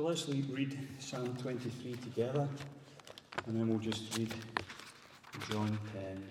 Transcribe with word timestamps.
So 0.00 0.06
let's 0.06 0.26
read 0.26 0.78
Psalm 0.98 1.36
23 1.36 1.92
together, 1.96 2.48
and 3.46 3.54
then 3.54 3.68
we'll 3.68 3.78
just 3.78 4.16
read 4.16 4.32
John 5.50 5.78
10. 5.92 6.24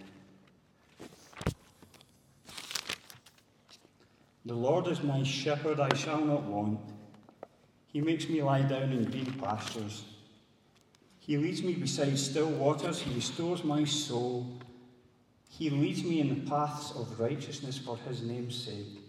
The 4.48 4.56
Lord 4.56 4.88
is 4.88 5.04
my 5.04 5.22
shepherd, 5.22 5.80
I 5.80 5.94
shall 5.96 6.20
not 6.20 6.46
want. 6.46 6.80
He 7.86 8.02
makes 8.02 8.28
me 8.28 8.42
lie 8.42 8.64
down 8.64 8.92
in 8.92 9.04
the 9.04 9.12
green 9.12 9.32
pastures. 9.34 10.04
He 11.20 11.38
leads 11.38 11.62
me 11.62 11.76
beside 11.76 12.18
still 12.18 12.50
waters. 12.50 13.00
He 13.00 13.14
restores 13.14 13.64
my 13.64 13.84
soul. 13.84 14.48
He 15.48 15.70
leads 15.70 16.04
me 16.04 16.22
in 16.22 16.30
the 16.30 16.50
paths 16.50 16.92
of 16.96 17.20
righteousness 17.20 17.78
for 17.78 17.98
his 17.98 18.24
name's 18.24 18.56
sake. 18.56 19.09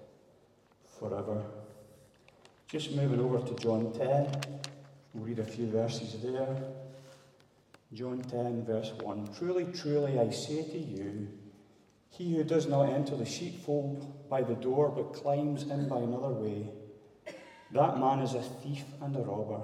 forever. 1.01 1.43
Just 2.67 2.91
moving 2.95 3.19
over 3.19 3.39
to 3.39 3.55
John 3.55 3.91
10, 3.91 4.61
we'll 5.13 5.25
read 5.25 5.39
a 5.39 5.43
few 5.43 5.69
verses 5.69 6.15
there. 6.21 6.55
John 7.91 8.21
10, 8.21 8.63
verse 8.65 8.91
1 9.01 9.33
Truly, 9.37 9.65
truly, 9.73 10.19
I 10.19 10.29
say 10.29 10.63
to 10.63 10.77
you, 10.77 11.27
he 12.11 12.35
who 12.35 12.43
does 12.43 12.67
not 12.67 12.89
enter 12.89 13.15
the 13.15 13.25
sheepfold 13.25 14.29
by 14.29 14.43
the 14.43 14.53
door, 14.53 14.89
but 14.89 15.13
climbs 15.13 15.63
in 15.63 15.89
by 15.89 15.97
another 15.97 16.29
way, 16.29 16.69
that 17.71 17.97
man 17.97 18.19
is 18.19 18.35
a 18.35 18.41
thief 18.41 18.83
and 19.01 19.15
a 19.15 19.19
robber. 19.19 19.61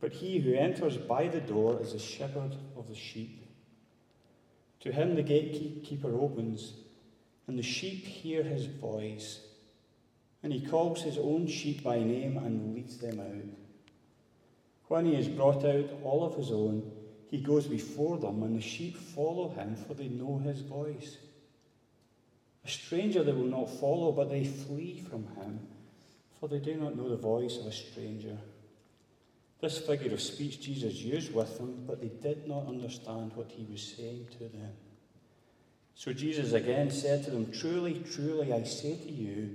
But 0.00 0.12
he 0.12 0.38
who 0.38 0.54
enters 0.54 0.96
by 0.96 1.28
the 1.28 1.40
door 1.40 1.80
is 1.82 1.92
the 1.92 1.98
shepherd 1.98 2.56
of 2.76 2.88
the 2.88 2.94
sheep. 2.94 3.48
To 4.80 4.92
him 4.92 5.16
the 5.16 5.22
gatekeeper 5.22 6.14
opens, 6.18 6.74
and 7.46 7.58
the 7.58 7.62
sheep 7.62 8.04
hear 8.04 8.42
his 8.42 8.66
voice, 8.66 9.40
and 10.42 10.52
he 10.52 10.60
calls 10.60 11.02
his 11.02 11.18
own 11.18 11.46
sheep 11.46 11.84
by 11.84 11.98
name 11.98 12.36
and 12.36 12.74
leads 12.74 12.98
them 12.98 13.20
out. 13.20 13.58
When 14.88 15.06
he 15.06 15.14
has 15.14 15.28
brought 15.28 15.64
out 15.64 15.88
all 16.02 16.24
of 16.24 16.34
his 16.34 16.50
own, 16.50 16.90
he 17.30 17.38
goes 17.38 17.66
before 17.66 18.18
them, 18.18 18.42
and 18.42 18.56
the 18.56 18.60
sheep 18.60 18.96
follow 18.96 19.48
him, 19.50 19.76
for 19.76 19.94
they 19.94 20.08
know 20.08 20.38
his 20.38 20.60
voice. 20.60 21.16
A 22.64 22.68
stranger 22.68 23.24
they 23.24 23.32
will 23.32 23.44
not 23.44 23.70
follow, 23.80 24.12
but 24.12 24.28
they 24.28 24.44
flee 24.44 25.04
from 25.08 25.26
him, 25.36 25.60
for 26.38 26.48
they 26.48 26.58
do 26.58 26.74
not 26.74 26.96
know 26.96 27.08
the 27.08 27.16
voice 27.16 27.56
of 27.58 27.66
a 27.66 27.72
stranger. 27.72 28.36
This 29.60 29.78
figure 29.78 30.12
of 30.12 30.20
speech 30.20 30.60
Jesus 30.60 30.94
used 30.94 31.32
with 31.32 31.56
them, 31.56 31.84
but 31.86 32.00
they 32.00 32.08
did 32.08 32.48
not 32.48 32.66
understand 32.66 33.32
what 33.34 33.50
he 33.50 33.66
was 33.70 33.94
saying 33.96 34.26
to 34.32 34.40
them. 34.40 34.72
So 35.94 36.12
Jesus 36.12 36.52
again 36.52 36.90
said 36.90 37.24
to 37.24 37.30
them, 37.30 37.52
Truly, 37.52 38.02
truly, 38.12 38.52
I 38.52 38.64
say 38.64 38.96
to 38.96 39.10
you, 39.10 39.54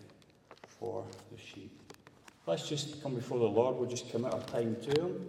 for 0.81 1.05
the 1.31 1.37
sheep. 1.37 1.79
Let's 2.47 2.67
just 2.67 3.03
come 3.03 3.13
before 3.13 3.37
the 3.37 3.45
Lord. 3.45 3.77
We'll 3.77 3.87
just 3.87 4.09
commit 4.09 4.33
our 4.33 4.41
time 4.41 4.75
to 4.81 5.01
him. 5.01 5.27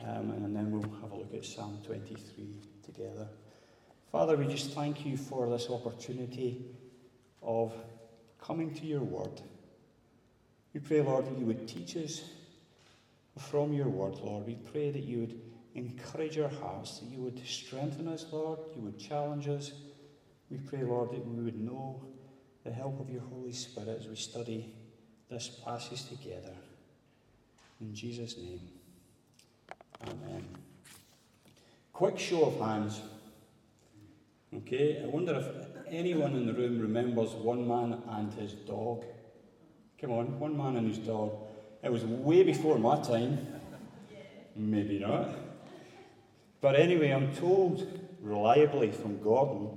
Um, 0.00 0.30
and 0.30 0.54
then 0.54 0.70
we'll 0.70 0.88
have 1.00 1.10
a 1.10 1.16
look 1.16 1.34
at 1.34 1.44
Psalm 1.44 1.78
23 1.84 2.60
together. 2.84 3.26
Father, 4.12 4.36
we 4.36 4.46
just 4.46 4.70
thank 4.70 5.04
you 5.04 5.16
for 5.16 5.50
this 5.50 5.68
opportunity 5.68 6.64
of 7.42 7.72
coming 8.40 8.72
to 8.74 8.86
your 8.86 9.00
word. 9.00 9.40
We 10.72 10.80
pray, 10.80 11.00
Lord, 11.00 11.26
that 11.26 11.36
you 11.36 11.46
would 11.46 11.66
teach 11.66 11.96
us 11.96 12.22
from 13.36 13.72
your 13.72 13.88
word, 13.88 14.14
Lord. 14.22 14.46
We 14.46 14.54
pray 14.54 14.92
that 14.92 15.02
you 15.02 15.20
would 15.20 15.40
encourage 15.74 16.38
our 16.38 16.48
hearts, 16.48 17.00
that 17.00 17.06
you 17.06 17.18
would 17.18 17.44
strengthen 17.44 18.06
us, 18.06 18.26
Lord. 18.30 18.60
You 18.76 18.82
would 18.82 18.98
challenge 18.98 19.48
us. 19.48 19.72
We 20.50 20.58
pray, 20.58 20.84
Lord, 20.84 21.10
that 21.10 21.26
we 21.26 21.42
would 21.42 21.60
know 21.60 22.00
the 22.64 22.72
help 22.72 23.00
of 23.00 23.10
your 23.10 23.22
Holy 23.22 23.52
Spirit 23.52 23.98
as 24.00 24.06
we 24.06 24.16
study 24.16 24.74
this 25.30 25.48
passage 25.48 26.08
together. 26.08 26.54
In 27.80 27.94
Jesus' 27.94 28.36
name. 28.36 28.60
Amen. 30.02 30.46
Quick 31.92 32.18
show 32.18 32.44
of 32.44 32.60
hands. 32.60 33.00
Okay, 34.54 35.02
I 35.02 35.06
wonder 35.06 35.34
if 35.34 35.46
anyone 35.92 36.36
in 36.36 36.46
the 36.46 36.52
room 36.52 36.80
remembers 36.80 37.30
one 37.30 37.66
man 37.66 38.02
and 38.10 38.32
his 38.34 38.52
dog. 38.52 39.04
Come 40.00 40.12
on, 40.12 40.38
one 40.38 40.56
man 40.56 40.76
and 40.76 40.88
his 40.88 40.98
dog. 40.98 41.32
It 41.82 41.90
was 41.90 42.04
way 42.04 42.42
before 42.42 42.78
my 42.78 43.00
time. 43.00 43.46
Maybe 44.54 44.98
not. 44.98 45.34
But 46.60 46.76
anyway, 46.76 47.10
I'm 47.10 47.34
told 47.34 47.86
reliably 48.20 48.92
from 48.92 49.20
Gordon 49.20 49.70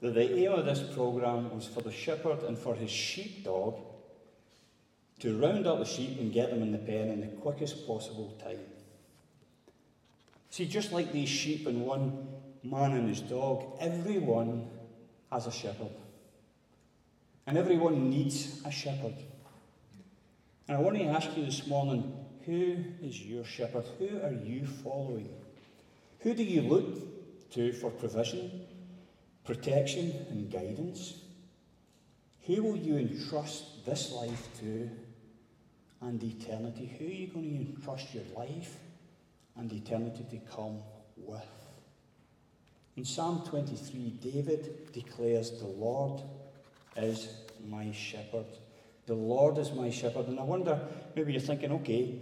that 0.00 0.14
the 0.14 0.38
aim 0.38 0.52
of 0.52 0.64
this 0.64 0.80
programme 0.94 1.54
was 1.54 1.66
for 1.66 1.82
the 1.82 1.92
shepherd 1.92 2.42
and 2.42 2.58
for 2.58 2.74
his 2.74 2.90
sheepdog 2.90 3.78
to 5.20 5.38
round 5.38 5.66
up 5.66 5.78
the 5.78 5.84
sheep 5.84 6.18
and 6.18 6.32
get 6.32 6.50
them 6.50 6.62
in 6.62 6.72
the 6.72 6.78
pen 6.78 7.08
in 7.10 7.20
the 7.20 7.26
quickest 7.26 7.86
possible 7.86 8.36
time. 8.42 8.60
See, 10.48 10.66
just 10.66 10.92
like 10.92 11.12
these 11.12 11.28
sheep 11.28 11.66
and 11.66 11.84
one 11.84 12.28
man 12.64 12.92
and 12.92 13.08
his 13.08 13.20
dog, 13.20 13.76
everyone 13.78 14.68
has 15.30 15.46
a 15.46 15.52
shepherd. 15.52 15.92
And 17.46 17.58
everyone 17.58 18.10
needs 18.10 18.62
a 18.64 18.70
shepherd. 18.70 19.14
And 20.66 20.76
I 20.76 20.80
want 20.80 20.96
to 20.96 21.04
ask 21.04 21.36
you 21.36 21.44
this 21.44 21.66
morning 21.66 22.16
who 22.46 22.76
is 23.02 23.20
your 23.20 23.44
shepherd? 23.44 23.84
Who 23.98 24.20
are 24.22 24.32
you 24.32 24.66
following? 24.66 25.28
Who 26.20 26.32
do 26.34 26.42
you 26.42 26.62
look 26.62 27.50
to 27.52 27.72
for 27.72 27.90
provision, 27.90 28.62
protection, 29.54 30.14
and 30.30 30.50
guidance? 30.50 31.14
Who 32.46 32.62
will 32.62 32.76
you 32.76 32.96
entrust 32.96 33.84
this 33.84 34.12
life 34.12 34.48
to 34.60 34.90
and 36.02 36.22
eternity. 36.22 36.94
Who 36.98 37.06
are 37.06 37.08
you 37.08 37.26
going 37.28 37.50
to 37.50 37.72
entrust 37.72 38.14
your 38.14 38.24
life 38.36 38.76
and 39.56 39.72
eternity 39.72 40.24
to 40.30 40.38
come 40.54 40.78
with? 41.16 41.42
In 42.96 43.04
Psalm 43.04 43.42
23, 43.46 44.18
David 44.22 44.92
declares, 44.92 45.50
The 45.58 45.66
Lord 45.66 46.22
is 46.96 47.28
my 47.68 47.92
shepherd. 47.92 48.46
The 49.06 49.14
Lord 49.14 49.58
is 49.58 49.72
my 49.72 49.90
shepherd. 49.90 50.26
And 50.28 50.38
I 50.38 50.42
wonder, 50.42 50.80
maybe 51.14 51.32
you're 51.32 51.40
thinking, 51.40 51.72
okay, 51.72 52.20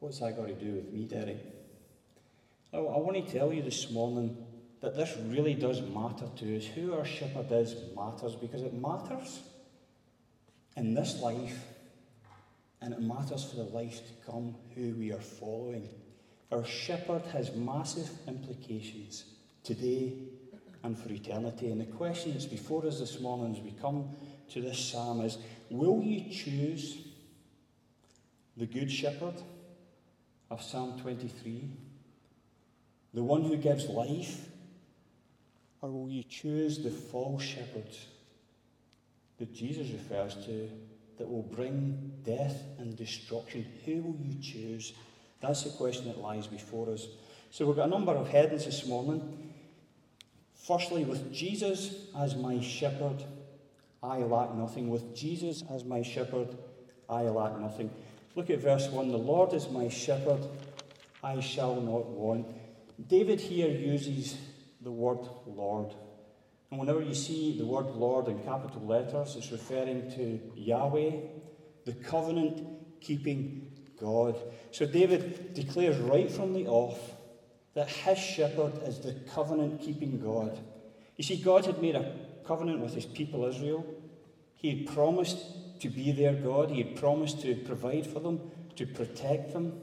what's 0.00 0.18
that 0.20 0.36
got 0.36 0.48
to 0.48 0.54
do 0.54 0.72
with 0.72 0.92
me, 0.92 1.04
Derek? 1.04 1.38
I 2.72 2.78
want 2.78 3.14
to 3.14 3.32
tell 3.32 3.52
you 3.52 3.62
this 3.62 3.90
morning 3.90 4.43
that 4.84 4.96
this 4.96 5.16
really 5.28 5.54
does 5.54 5.80
matter 5.80 6.26
to 6.36 6.58
us. 6.58 6.66
Who 6.66 6.92
our 6.92 7.06
shepherd 7.06 7.50
is 7.50 7.74
matters 7.96 8.34
because 8.34 8.60
it 8.60 8.74
matters 8.74 9.40
in 10.76 10.92
this 10.92 11.20
life 11.22 11.58
and 12.82 12.92
it 12.92 13.00
matters 13.00 13.44
for 13.44 13.56
the 13.56 13.62
life 13.62 14.02
to 14.06 14.30
come 14.30 14.54
who 14.74 14.94
we 14.98 15.10
are 15.10 15.20
following. 15.20 15.88
Our 16.52 16.66
shepherd 16.66 17.22
has 17.32 17.54
massive 17.54 18.10
implications 18.28 19.24
today 19.62 20.12
and 20.82 20.98
for 20.98 21.10
eternity. 21.10 21.70
And 21.70 21.80
the 21.80 21.86
question 21.86 22.32
that's 22.32 22.44
before 22.44 22.84
us 22.86 23.00
this 23.00 23.18
morning 23.20 23.56
as 23.56 23.62
we 23.62 23.70
come 23.70 24.10
to 24.50 24.60
this 24.60 24.78
psalm 24.78 25.22
is 25.22 25.38
Will 25.70 26.02
you 26.02 26.30
choose 26.30 26.98
the 28.58 28.66
Good 28.66 28.92
Shepherd 28.92 29.40
of 30.50 30.62
Psalm 30.62 31.00
23, 31.00 31.70
the 33.14 33.22
one 33.22 33.44
who 33.44 33.56
gives 33.56 33.86
life? 33.86 34.50
Or 35.84 35.90
will 35.90 36.08
you 36.08 36.22
choose 36.22 36.78
the 36.78 36.90
false 36.90 37.42
shepherd 37.42 37.90
that 39.36 39.52
Jesus 39.52 39.90
refers 39.90 40.34
to 40.46 40.70
that 41.18 41.28
will 41.28 41.42
bring 41.42 42.10
death 42.24 42.62
and 42.78 42.96
destruction? 42.96 43.66
Who 43.84 44.00
will 44.00 44.18
you 44.18 44.40
choose? 44.40 44.94
That's 45.42 45.62
the 45.64 45.76
question 45.76 46.06
that 46.06 46.16
lies 46.16 46.46
before 46.46 46.88
us. 46.88 47.06
So 47.50 47.66
we've 47.66 47.76
got 47.76 47.88
a 47.88 47.90
number 47.90 48.12
of 48.12 48.28
headings 48.28 48.64
this 48.64 48.86
morning. 48.86 49.52
Firstly, 50.54 51.04
with 51.04 51.30
Jesus 51.34 52.06
as 52.18 52.34
my 52.34 52.62
shepherd, 52.62 53.22
I 54.02 54.20
lack 54.20 54.54
nothing. 54.54 54.88
With 54.88 55.14
Jesus 55.14 55.64
as 55.70 55.84
my 55.84 56.00
shepherd, 56.00 56.48
I 57.10 57.24
lack 57.24 57.60
nothing. 57.60 57.90
Look 58.36 58.48
at 58.48 58.60
verse 58.60 58.88
1 58.88 59.08
The 59.08 59.18
Lord 59.18 59.52
is 59.52 59.68
my 59.68 59.90
shepherd, 59.90 60.40
I 61.22 61.40
shall 61.40 61.78
not 61.78 62.06
want. 62.06 62.46
David 63.06 63.38
here 63.38 63.68
uses 63.68 64.38
the 64.84 64.92
word 64.92 65.26
Lord. 65.46 65.94
And 66.70 66.78
whenever 66.78 67.02
you 67.02 67.14
see 67.14 67.56
the 67.56 67.64
word 67.64 67.86
Lord 67.86 68.28
in 68.28 68.38
capital 68.40 68.84
letters, 68.86 69.34
it's 69.36 69.50
referring 69.50 70.10
to 70.12 70.40
Yahweh, 70.54 71.10
the 71.84 71.92
covenant 71.92 72.66
keeping 73.00 73.70
God. 73.98 74.36
So 74.70 74.84
David 74.86 75.54
declares 75.54 75.96
right 75.98 76.30
from 76.30 76.52
the 76.52 76.66
off 76.66 76.98
that 77.74 77.88
his 77.88 78.18
shepherd 78.18 78.72
is 78.84 79.00
the 79.00 79.14
covenant 79.34 79.80
keeping 79.80 80.20
God. 80.20 80.58
You 81.16 81.24
see, 81.24 81.36
God 81.36 81.64
had 81.64 81.80
made 81.80 81.96
a 81.96 82.14
covenant 82.46 82.80
with 82.80 82.94
his 82.94 83.06
people 83.06 83.46
Israel. 83.46 83.86
He 84.54 84.70
had 84.70 84.94
promised 84.94 85.80
to 85.80 85.88
be 85.88 86.12
their 86.12 86.34
God, 86.34 86.70
he 86.70 86.82
had 86.82 86.96
promised 86.96 87.40
to 87.42 87.54
provide 87.56 88.06
for 88.06 88.20
them, 88.20 88.40
to 88.76 88.86
protect 88.86 89.52
them. 89.52 89.80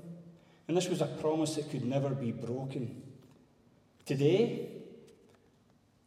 And 0.68 0.78
this 0.78 0.90
was 0.90 1.02
a 1.02 1.06
promise 1.06 1.56
that 1.56 1.70
could 1.70 1.86
never 1.86 2.10
be 2.10 2.32
broken. 2.32 3.02
Today, 4.06 4.81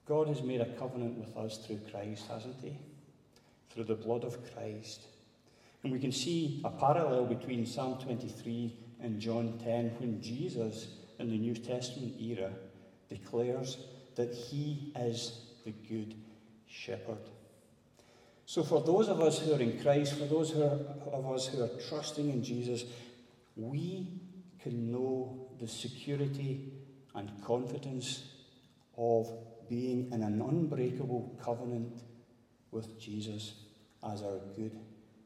God 0.06 0.28
has 0.28 0.42
made 0.42 0.60
a 0.60 0.66
covenant 0.66 1.18
with 1.18 1.36
us 1.36 1.58
through 1.58 1.80
Christ, 1.90 2.26
hasn't 2.28 2.56
He? 2.62 2.76
Through 3.70 3.84
the 3.84 3.94
blood 3.94 4.24
of 4.24 4.38
Christ. 4.54 5.02
And 5.82 5.92
we 5.92 5.98
can 5.98 6.12
see 6.12 6.60
a 6.64 6.70
parallel 6.70 7.26
between 7.26 7.66
Psalm 7.66 7.98
23 7.98 8.76
and 9.00 9.20
John 9.20 9.58
10 9.62 9.96
when 9.98 10.22
Jesus, 10.22 10.88
in 11.18 11.30
the 11.30 11.38
New 11.38 11.54
Testament 11.54 12.14
era, 12.20 12.50
declares 13.08 13.78
that 14.16 14.34
He 14.34 14.92
is 14.98 15.40
the 15.64 15.72
Good 15.72 16.14
Shepherd. 16.66 17.30
So, 18.46 18.62
for 18.62 18.82
those 18.82 19.08
of 19.08 19.20
us 19.20 19.38
who 19.38 19.54
are 19.54 19.60
in 19.60 19.80
Christ, 19.80 20.18
for 20.18 20.26
those 20.26 20.54
are, 20.56 20.78
of 21.12 21.32
us 21.32 21.46
who 21.46 21.62
are 21.62 21.70
trusting 21.88 22.28
in 22.28 22.44
Jesus, 22.44 22.84
we 23.56 24.08
can 24.62 24.92
know 24.92 25.48
the 25.58 25.68
security 25.68 26.72
and 27.14 27.30
confidence 27.42 28.24
of 28.98 29.30
being 29.68 30.10
in 30.12 30.22
an 30.22 30.40
unbreakable 30.40 31.38
covenant 31.42 32.02
with 32.70 33.00
Jesus 33.00 33.54
as 34.02 34.22
our 34.22 34.38
good 34.56 34.78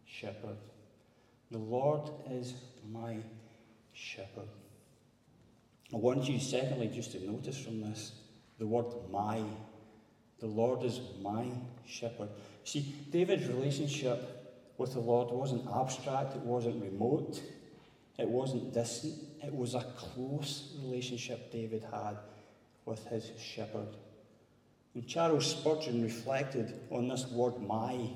shepherd. 0.05 0.57
The 1.51 1.59
Lord 1.59 2.11
is 2.31 2.55
my 2.93 3.19
shepherd. 3.93 4.49
I 5.93 5.97
want 5.97 6.29
you, 6.29 6.39
secondly, 6.39 6.91
just 6.95 7.13
to 7.13 7.31
notice 7.31 7.59
from 7.59 7.81
this 7.81 8.13
the 8.59 8.67
word 8.67 8.87
my. 9.11 9.43
The 10.41 10.47
Lord 10.47 10.85
is 10.85 11.01
my 11.23 11.47
shepherd. 11.87 12.29
See, 12.65 12.95
David's 13.11 13.49
relationship 13.49 14.39
with 14.77 14.93
the 14.93 15.01
Lord 15.01 15.31
wasn't 15.33 15.67
abstract, 15.75 16.37
it 16.37 16.43
wasn't 16.43 16.83
remote, 16.83 17.43
it 18.19 18.29
wasn't 18.29 18.73
distant, 18.73 19.15
it 19.43 19.53
was 19.53 19.75
a 19.75 19.85
close 19.97 20.75
relationship 20.83 21.51
David 21.51 21.85
had 21.91 22.19
with 22.85 23.05
his 23.07 23.33
shepherd. 23.39 23.89
And 24.95 25.07
Charles 25.07 25.51
Spurgeon 25.51 26.03
reflected 26.03 26.81
on 26.91 27.09
this 27.09 27.27
word 27.29 27.61
my 27.61 28.11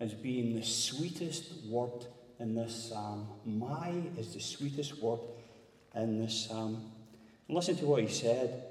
as 0.00 0.12
being 0.12 0.54
the 0.54 0.62
sweetest 0.62 1.64
word 1.66 2.06
in 2.38 2.54
this 2.54 2.90
psalm. 2.90 3.28
My 3.44 3.92
is 4.18 4.34
the 4.34 4.40
sweetest 4.40 5.00
word 5.00 5.20
in 5.94 6.20
this 6.20 6.46
psalm. 6.46 6.90
And 7.48 7.56
listen 7.56 7.76
to 7.76 7.86
what 7.86 8.02
he 8.02 8.08
said. 8.08 8.64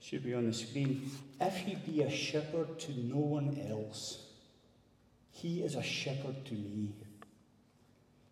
It 0.00 0.04
should 0.04 0.24
be 0.24 0.34
on 0.34 0.46
the 0.46 0.52
screen. 0.52 1.10
If 1.40 1.56
he 1.56 1.74
be 1.74 2.02
a 2.02 2.10
shepherd 2.10 2.78
to 2.80 2.92
no 2.92 3.16
one 3.16 3.58
else, 3.70 4.26
he 5.30 5.62
is 5.62 5.74
a 5.74 5.82
shepherd 5.82 6.44
to 6.46 6.54
me. 6.54 6.92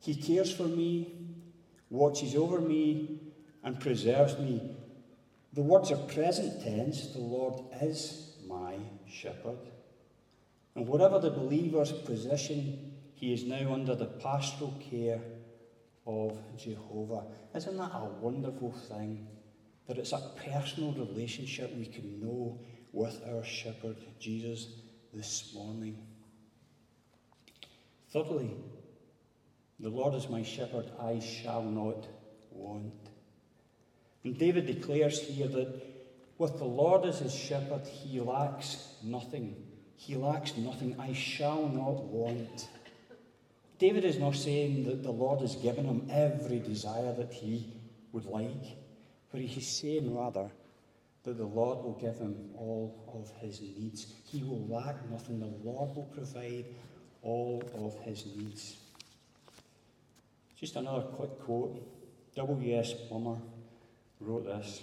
He 0.01 0.15
cares 0.15 0.53
for 0.53 0.65
me, 0.65 1.13
watches 1.91 2.35
over 2.35 2.61
me, 2.61 3.21
and 3.65 3.81
preserves 3.81 4.39
me. 4.39 4.77
The 5.53 5.63
words 5.63 5.91
are 5.91 5.97
present 5.97 6.63
tense. 6.63 7.09
The 7.09 7.19
Lord 7.19 7.63
is 7.81 8.26
my 8.47 8.77
shepherd. 9.07 9.59
And 10.75 10.87
whatever 10.87 11.19
the 11.19 11.31
believer's 11.31 11.93
position, 11.93 12.93
he 13.15 13.33
is 13.33 13.45
now 13.45 13.73
under 13.73 13.95
the 13.95 14.07
pastoral 14.07 14.75
care 14.91 15.21
of 16.07 16.39
Jehovah. 16.57 17.25
Isn't 17.55 17.77
that 17.79 17.93
a 17.95 18.11
wonderful 18.21 18.73
thing? 18.73 19.27
That 19.87 19.99
it's 19.99 20.13
a 20.13 20.33
personal 20.51 20.93
relationship 20.93 21.75
we 21.75 21.87
can 21.87 22.21
know 22.21 22.59
with 22.93 23.21
our 23.29 23.45
shepherd, 23.45 23.97
Jesus, 24.21 24.69
this 25.13 25.53
morning. 25.55 25.99
Thirdly, 28.13 28.55
the 29.81 29.89
Lord 29.89 30.15
is 30.15 30.29
my 30.29 30.43
shepherd, 30.43 30.91
I 31.01 31.21
shall 31.21 31.63
not 31.63 32.07
want. 32.51 32.93
And 34.25 34.39
David 34.39 34.67
declares 34.67 35.21
here 35.21 35.49
that 35.49 35.96
with 36.39 36.59
the 36.59 36.65
Lord 36.65 37.05
as 37.05 37.21
his 37.21 37.35
shepherd, 37.35 37.87
he 37.87 38.21
lacks 38.21 38.89
nothing. 39.03 39.57
He 39.97 40.17
lacks 40.17 40.57
nothing. 40.57 40.97
I 40.99 41.13
shall 41.13 41.69
not 41.69 42.05
want. 42.05 42.69
David 43.79 44.05
is 44.05 44.19
not 44.19 44.35
saying 44.35 44.85
that 44.85 45.03
the 45.03 45.11
Lord 45.11 45.41
has 45.41 45.57
given 45.57 45.85
him 45.85 46.09
every 46.11 46.59
desire 46.59 47.13
that 47.15 47.33
he 47.33 47.73
would 48.13 48.25
like, 48.25 48.77
but 49.31 49.41
he's 49.41 49.69
saying 49.69 50.15
rather 50.15 50.51
that 51.25 51.37
the 51.37 51.45
Lord 51.45 51.83
will 51.85 51.99
give 52.01 52.19
him 52.19 52.51
all 52.57 53.05
of 53.13 53.31
his 53.41 53.61
needs. 53.61 54.15
He 54.25 54.43
will 54.43 54.67
lack 54.69 54.95
nothing. 55.11 55.41
The 55.41 55.69
Lord 55.69 55.95
will 55.95 56.09
provide 56.15 56.67
all 57.23 57.63
of 57.75 57.99
his 58.05 58.25
needs. 58.27 58.77
Just 60.59 60.77
another 60.77 61.03
quick 61.03 61.39
quote. 61.41 61.83
W.S. 62.37 62.95
Plumer 63.09 63.39
wrote 64.21 64.47
this. 64.47 64.83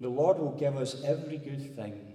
The 0.00 0.08
Lord 0.08 0.38
will 0.38 0.52
give 0.52 0.76
us 0.76 1.02
every 1.04 1.38
good 1.38 1.74
thing, 1.74 2.12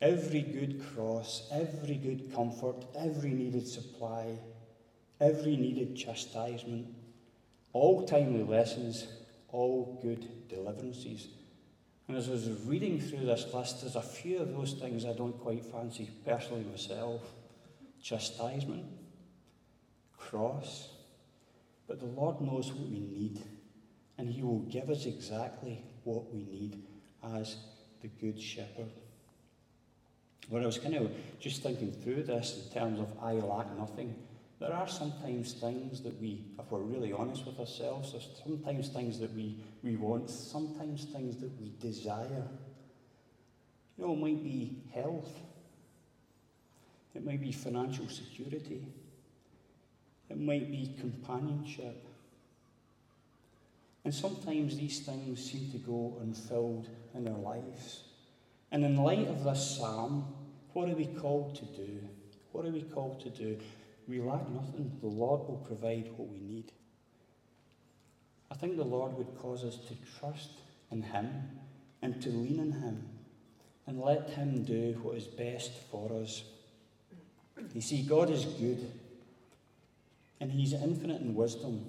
every 0.00 0.42
good 0.42 0.82
cross, 0.92 1.48
every 1.52 1.94
good 1.94 2.34
comfort, 2.34 2.84
every 2.96 3.30
needed 3.30 3.68
supply, 3.68 4.36
every 5.20 5.56
needed 5.56 5.96
chastisement, 5.96 6.88
all 7.72 8.06
timely 8.06 8.42
lessons, 8.42 9.06
all 9.52 10.00
good 10.02 10.48
deliverances. 10.48 11.28
And 12.08 12.16
as 12.16 12.28
I 12.28 12.32
was 12.32 12.48
reading 12.66 13.00
through 13.00 13.26
this 13.26 13.46
list, 13.54 13.82
there's 13.82 13.94
a 13.94 14.02
few 14.02 14.40
of 14.40 14.52
those 14.52 14.72
things 14.72 15.04
I 15.04 15.12
don't 15.12 15.38
quite 15.38 15.64
fancy 15.64 16.10
personally 16.24 16.64
myself 16.64 17.20
chastisement, 18.02 18.86
cross. 20.16 20.88
But 21.86 22.00
the 22.00 22.06
Lord 22.06 22.40
knows 22.40 22.72
what 22.72 22.88
we 22.88 22.98
need, 22.98 23.42
and 24.18 24.28
He 24.28 24.42
will 24.42 24.60
give 24.60 24.90
us 24.90 25.06
exactly 25.06 25.84
what 26.04 26.32
we 26.32 26.40
need 26.40 26.82
as 27.36 27.56
the 28.02 28.08
Good 28.08 28.40
Shepherd. 28.40 28.90
When 30.48 30.62
I 30.62 30.66
was 30.66 30.78
kind 30.78 30.96
of 30.96 31.12
just 31.38 31.62
thinking 31.62 31.92
through 31.92 32.24
this 32.24 32.66
in 32.66 32.80
terms 32.80 32.98
of 32.98 33.08
I 33.22 33.34
lack 33.34 33.76
nothing, 33.78 34.14
there 34.58 34.74
are 34.74 34.88
sometimes 34.88 35.54
things 35.54 36.02
that 36.02 36.20
we, 36.20 36.44
if 36.58 36.70
we're 36.70 36.80
really 36.80 37.12
honest 37.12 37.46
with 37.46 37.58
ourselves, 37.58 38.12
there's 38.12 38.28
sometimes 38.44 38.88
things 38.88 39.18
that 39.20 39.34
we, 39.34 39.56
we 39.82 39.96
want, 39.96 40.28
sometimes 40.28 41.04
things 41.04 41.36
that 41.38 41.50
we 41.58 41.72
desire. 41.80 42.46
You 43.96 44.06
know, 44.06 44.12
it 44.12 44.18
might 44.18 44.42
be 44.42 44.82
health, 44.92 45.32
it 47.14 47.24
might 47.24 47.40
be 47.40 47.52
financial 47.52 48.08
security, 48.08 48.86
it 50.28 50.38
might 50.38 50.70
be 50.70 50.94
companionship, 51.00 52.09
and 54.04 54.14
sometimes 54.14 54.76
these 54.76 55.00
things 55.00 55.42
seem 55.42 55.70
to 55.72 55.78
go 55.78 56.16
unfilled 56.20 56.88
in 57.14 57.28
our 57.28 57.38
lives. 57.38 58.04
And 58.72 58.84
in 58.84 58.96
light 58.96 59.28
of 59.28 59.44
this 59.44 59.78
psalm, 59.78 60.32
what 60.72 60.88
are 60.88 60.94
we 60.94 61.06
called 61.06 61.56
to 61.56 61.64
do? 61.64 62.00
What 62.52 62.64
are 62.64 62.70
we 62.70 62.82
called 62.82 63.20
to 63.20 63.30
do? 63.30 63.58
We 64.08 64.20
lack 64.20 64.48
nothing. 64.50 64.96
The 65.00 65.06
Lord 65.08 65.46
will 65.46 65.64
provide 65.66 66.10
what 66.16 66.28
we 66.28 66.40
need. 66.40 66.72
I 68.50 68.54
think 68.54 68.76
the 68.76 68.84
Lord 68.84 69.16
would 69.16 69.38
cause 69.38 69.64
us 69.64 69.76
to 69.76 69.94
trust 70.18 70.50
in 70.90 71.02
Him 71.02 71.30
and 72.02 72.20
to 72.22 72.30
lean 72.30 72.58
on 72.60 72.72
Him 72.72 73.08
and 73.86 74.00
let 74.00 74.30
Him 74.30 74.64
do 74.64 74.98
what 75.02 75.16
is 75.16 75.24
best 75.24 75.72
for 75.90 76.10
us. 76.20 76.42
You 77.74 77.80
see, 77.80 78.02
God 78.02 78.30
is 78.30 78.44
good 78.44 78.90
and 80.40 80.50
He's 80.50 80.72
infinite 80.72 81.20
in 81.20 81.34
wisdom. 81.34 81.84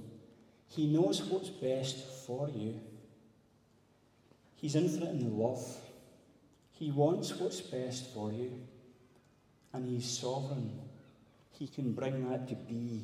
He 0.75 0.87
knows 0.87 1.21
what's 1.23 1.49
best 1.49 1.97
for 2.25 2.49
you. 2.49 2.79
He's 4.55 4.75
infinite 4.75 5.09
in 5.09 5.37
love. 5.37 5.61
He 6.71 6.91
wants 6.91 7.35
what's 7.35 7.59
best 7.59 8.13
for 8.13 8.31
you. 8.31 8.53
And 9.73 9.85
He's 9.85 10.09
sovereign. 10.09 10.79
He 11.51 11.67
can 11.67 11.91
bring 11.91 12.29
that 12.29 12.47
to 12.47 12.55
be 12.55 13.03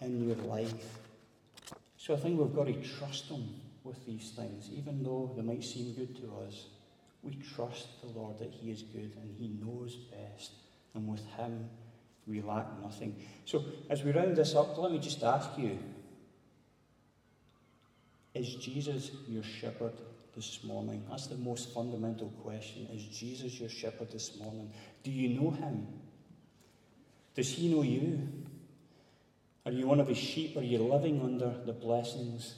in 0.00 0.26
your 0.26 0.36
life. 0.36 0.98
So 1.98 2.14
I 2.14 2.16
think 2.16 2.38
we've 2.38 2.54
got 2.54 2.66
to 2.66 2.98
trust 2.98 3.26
Him 3.26 3.44
with 3.84 4.04
these 4.06 4.32
things, 4.34 4.70
even 4.72 5.02
though 5.02 5.32
they 5.36 5.42
might 5.42 5.64
seem 5.64 5.92
good 5.92 6.16
to 6.16 6.32
us. 6.46 6.66
We 7.22 7.34
trust 7.34 8.00
the 8.00 8.18
Lord 8.18 8.38
that 8.38 8.52
He 8.52 8.70
is 8.70 8.82
good 8.82 9.12
and 9.20 9.34
He 9.38 9.48
knows 9.48 9.96
best. 9.96 10.52
And 10.94 11.06
with 11.06 11.24
Him, 11.36 11.68
we 12.26 12.40
lack 12.40 12.66
nothing. 12.82 13.16
So, 13.44 13.64
as 13.90 14.02
we 14.02 14.12
round 14.12 14.36
this 14.36 14.54
up, 14.54 14.78
let 14.78 14.92
me 14.92 14.98
just 14.98 15.22
ask 15.22 15.50
you 15.58 15.78
Is 18.36 18.54
Jesus 18.56 19.12
your 19.26 19.42
shepherd 19.42 19.94
this 20.34 20.62
morning? 20.62 21.02
That's 21.08 21.26
the 21.26 21.38
most 21.38 21.72
fundamental 21.72 22.28
question. 22.42 22.86
Is 22.92 23.02
Jesus 23.04 23.58
your 23.58 23.70
shepherd 23.70 24.10
this 24.12 24.36
morning? 24.38 24.70
Do 25.02 25.10
you 25.10 25.40
know 25.40 25.52
Him? 25.52 25.86
Does 27.34 27.50
He 27.50 27.74
know 27.74 27.80
you? 27.82 28.28
Are 29.64 29.72
you 29.72 29.86
one 29.86 30.00
of 30.00 30.08
His 30.08 30.18
sheep? 30.18 30.54
Are 30.58 30.62
you 30.62 30.80
living 30.80 31.22
under 31.22 31.50
the 31.64 31.72
blessings 31.72 32.56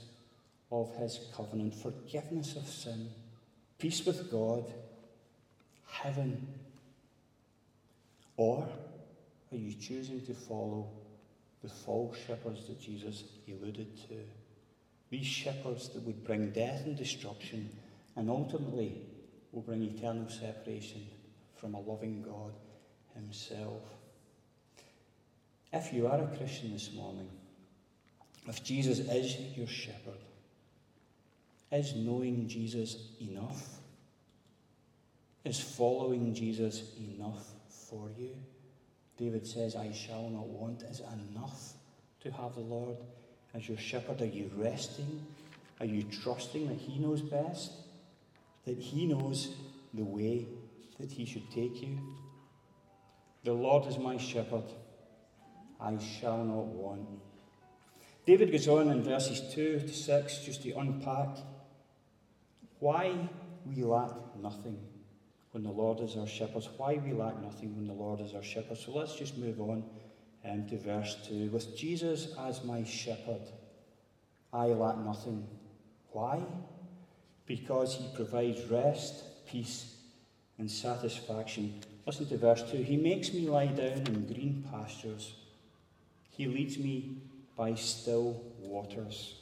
of 0.73 0.93
His 0.97 1.21
covenant? 1.37 1.77
Forgiveness 1.77 2.57
of 2.57 2.67
sin, 2.67 3.11
peace 3.79 4.05
with 4.05 4.33
God, 4.33 4.65
heaven. 5.87 6.45
Or 8.37 8.69
are 9.53 9.57
you 9.57 9.75
choosing 9.75 10.27
to 10.27 10.35
follow 10.35 10.89
the 11.63 11.69
false 11.69 12.17
shepherds 12.27 12.67
that 12.67 12.81
Jesus 12.81 13.23
alluded 13.47 13.97
to? 14.09 14.17
These 15.11 15.27
shepherds 15.27 15.89
that 15.91 16.03
would 16.05 16.25
bring 16.25 16.51
death 16.51 16.85
and 16.85 16.97
destruction 16.97 17.71
and 18.17 18.29
ultimately 18.29 19.01
will 19.53 19.63
bring 19.63 19.83
eternal 19.83 20.29
separation 20.29 21.07
from 21.57 21.75
a 21.75 21.81
loving 21.81 22.23
God 22.23 22.53
Himself. 23.15 23.83
If 25.73 25.93
you 25.93 26.07
are 26.07 26.21
a 26.21 26.37
Christian 26.37 26.73
this 26.73 26.93
morning, 26.95 27.29
if 28.47 28.63
Jesus 28.63 28.99
is 29.01 29.37
your 29.57 29.67
shepherd, 29.67 30.19
is 31.71 31.95
knowing 31.95 32.49
Jesus 32.49 32.97
enough? 33.21 33.79
Is 35.45 35.61
following 35.61 36.35
Jesus 36.35 36.83
enough 36.99 37.45
for 37.69 38.11
you? 38.19 38.31
David 39.19 39.47
says, 39.47 39.77
I 39.77 39.93
shall 39.93 40.31
not 40.31 40.47
want. 40.47 40.83
Is 40.83 41.01
enough 41.01 41.75
to 42.21 42.31
have 42.31 42.55
the 42.55 42.61
Lord 42.61 42.97
as 43.59 43.69
your 43.69 43.79
shepherd? 43.79 44.23
Are 44.23 44.27
you 44.27 44.51
resting? 44.57 45.27
Are 45.81 45.87
you 45.87 46.05
trusting 46.05 46.69
that 46.69 46.79
He 46.79 46.99
knows 46.99 47.21
best? 47.21 47.73
That 48.65 48.79
He 48.79 49.07
knows 49.07 49.55
the 49.93 50.05
way 50.05 50.47
that 50.99 51.11
He 51.11 51.25
should 51.25 51.51
take 51.51 51.83
you? 51.83 51.99
The 53.45 53.53
Lord 53.53 53.87
is 53.87 53.99
my 53.99 54.17
shepherd. 54.17 54.65
I 55.81 55.97
shall 55.99 56.45
not 56.45 56.67
want. 56.67 57.09
David 58.27 58.53
goes 58.53 58.69
on 58.69 58.91
in 58.91 59.03
verses 59.03 59.55
2 59.55 59.81
to 59.81 59.89
6 59.89 60.39
just 60.45 60.63
to 60.63 60.73
unpack 60.73 61.39
why 62.79 63.15
we 63.65 63.83
lack 63.83 64.11
nothing 64.41 64.79
when 65.53 65.63
the 65.63 65.71
Lord 65.71 66.01
is 66.01 66.17
our 66.17 66.27
shepherd, 66.27 66.67
why 66.77 67.01
we 67.05 67.13
lack 67.13 67.41
nothing 67.41 67.75
when 67.75 67.87
the 67.87 67.95
Lord 67.95 68.21
is 68.21 68.35
our 68.35 68.43
shepherd. 68.43 68.77
So 68.77 68.93
let's 68.93 69.17
just 69.17 69.39
move 69.39 69.61
on 69.61 69.83
um, 70.45 70.67
to 70.69 70.79
verse 70.79 71.17
2. 71.29 71.51
With 71.51 71.77
Jesus 71.77 72.35
as 72.39 72.65
my 72.65 72.85
shepherd, 72.85 73.43
I 74.53 74.67
lack 74.67 74.99
nothing. 74.99 75.47
Why? 76.11 76.41
Because 77.47 77.95
he 77.95 78.09
provides 78.15 78.65
rest, 78.67 79.47
peace, 79.47 79.97
and 80.59 80.71
satisfaction. 80.71 81.81
Listen 82.07 82.27
to 82.27 82.37
verse 82.37 82.63
2. 82.71 82.79
He 82.79 82.97
makes 82.97 83.33
me 83.33 83.49
lie 83.49 83.67
down 83.67 84.07
in 84.07 84.27
green 84.27 84.65
pastures. 84.71 85.35
He 86.31 86.47
leads 86.47 86.79
me 86.79 87.19
by 87.57 87.75
still 87.75 88.43
waters. 88.61 89.35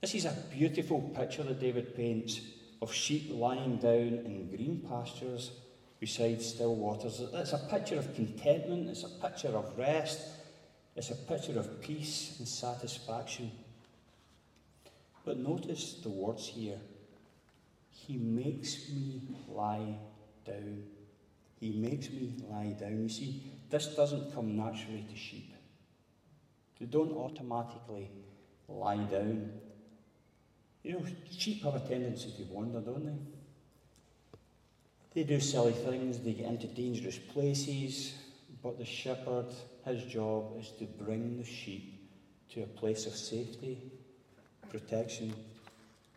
This 0.00 0.14
is 0.14 0.24
a 0.24 0.36
beautiful 0.50 1.00
picture 1.16 1.42
that 1.42 1.60
David 1.60 1.96
paints 1.96 2.40
of 2.82 2.92
sheep 2.92 3.30
lying 3.30 3.76
down 3.76 4.20
in 4.26 4.48
green 4.54 4.84
pastures 4.88 5.50
beside 6.04 6.42
still 6.42 6.74
waters. 6.74 7.22
It's 7.32 7.54
a 7.54 7.58
picture 7.58 7.96
of 7.96 8.14
contentment, 8.14 8.90
it's 8.90 9.04
a 9.04 9.08
picture 9.08 9.56
of 9.56 9.78
rest, 9.78 10.20
it's 10.94 11.10
a 11.10 11.14
picture 11.14 11.58
of 11.58 11.80
peace 11.80 12.36
and 12.38 12.46
satisfaction. 12.46 13.50
But 15.24 15.38
notice 15.38 15.94
the 16.02 16.10
words 16.10 16.46
here. 16.46 16.78
He 17.90 18.18
makes 18.18 18.90
me 18.90 19.22
lie 19.48 19.96
down. 20.44 20.82
He 21.58 21.70
makes 21.70 22.10
me 22.10 22.34
lie 22.50 22.76
down. 22.78 23.04
You 23.04 23.08
see, 23.08 23.42
this 23.70 23.86
doesn't 23.96 24.34
come 24.34 24.54
naturally 24.58 25.06
to 25.10 25.16
sheep. 25.16 25.54
They 26.78 26.84
don't 26.84 27.12
automatically 27.12 28.10
lie 28.68 29.04
down. 29.04 29.52
You 30.82 30.92
know, 30.92 31.06
sheep 31.30 31.62
have 31.62 31.76
a 31.76 31.80
tendency 31.80 32.30
to 32.36 32.42
wander, 32.52 32.80
don't 32.80 33.06
they? 33.06 33.43
They 35.14 35.22
do 35.22 35.38
silly 35.38 35.72
things, 35.72 36.18
they 36.18 36.32
get 36.32 36.46
into 36.46 36.66
dangerous 36.66 37.18
places, 37.18 38.14
but 38.62 38.78
the 38.78 38.84
shepherd, 38.84 39.46
his 39.84 40.02
job 40.04 40.56
is 40.58 40.70
to 40.80 40.86
bring 40.86 41.38
the 41.38 41.44
sheep 41.44 42.10
to 42.50 42.64
a 42.64 42.66
place 42.66 43.06
of 43.06 43.14
safety, 43.14 43.92
protection, 44.70 45.32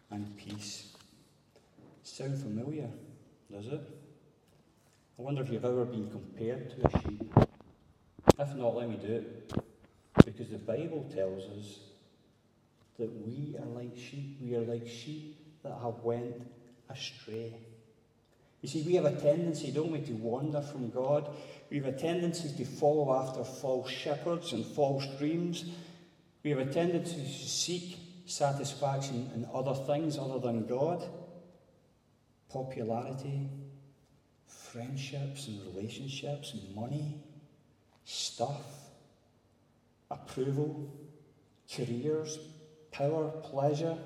and 0.10 0.36
peace. 0.36 0.94
Sound 2.02 2.40
familiar, 2.40 2.90
does 3.52 3.68
it? 3.68 3.82
I 5.20 5.22
wonder 5.22 5.44
if 5.44 5.52
you've 5.52 5.66
ever 5.66 5.86
been 5.86 6.10
compared 6.10 6.72
to 6.72 6.88
a 6.88 7.02
sheep. 7.02 7.34
If 8.40 8.56
not, 8.56 8.76
let 8.76 8.90
me 8.90 8.98
do 8.98 9.14
it. 9.14 9.54
Because 10.26 10.50
the 10.50 10.58
Bible 10.58 11.08
tells 11.14 11.44
us 11.44 11.80
that 12.98 13.12
we 13.26 13.56
are 13.60 13.66
like 13.66 13.96
sheep. 13.96 14.38
We 14.42 14.56
are 14.56 14.62
like 14.62 14.88
sheep 14.88 15.38
that 15.64 15.78
have 15.84 16.00
went 16.04 16.36
astray. 16.90 17.54
You 18.68 18.74
see, 18.74 18.82
we 18.82 18.96
have 18.96 19.06
a 19.06 19.16
tendency, 19.16 19.72
don't 19.72 19.94
we, 19.94 20.02
to 20.02 20.12
wander 20.12 20.60
from 20.60 20.90
God. 20.90 21.30
We 21.70 21.78
have 21.78 21.86
a 21.86 21.94
tendency 21.94 22.50
to 22.58 22.66
follow 22.70 23.16
after 23.16 23.46
false 23.46 23.90
shepherds 23.90 24.52
and 24.52 24.66
false 24.66 25.06
dreams. 25.18 25.64
We 26.44 26.50
have 26.50 26.60
a 26.60 26.66
tendency 26.66 27.16
to 27.16 27.48
seek 27.48 27.98
satisfaction 28.26 29.32
in 29.34 29.48
other 29.54 29.74
things 29.74 30.18
other 30.18 30.40
than 30.40 30.68
God 30.68 31.08
popularity, 32.50 33.48
friendships 34.46 35.48
and 35.48 35.62
relationships, 35.74 36.52
and 36.52 36.76
money, 36.76 37.24
stuff, 38.04 38.66
approval, 40.12 40.94
careers, 41.74 42.38
power, 42.92 43.30
pleasure. 43.30 43.98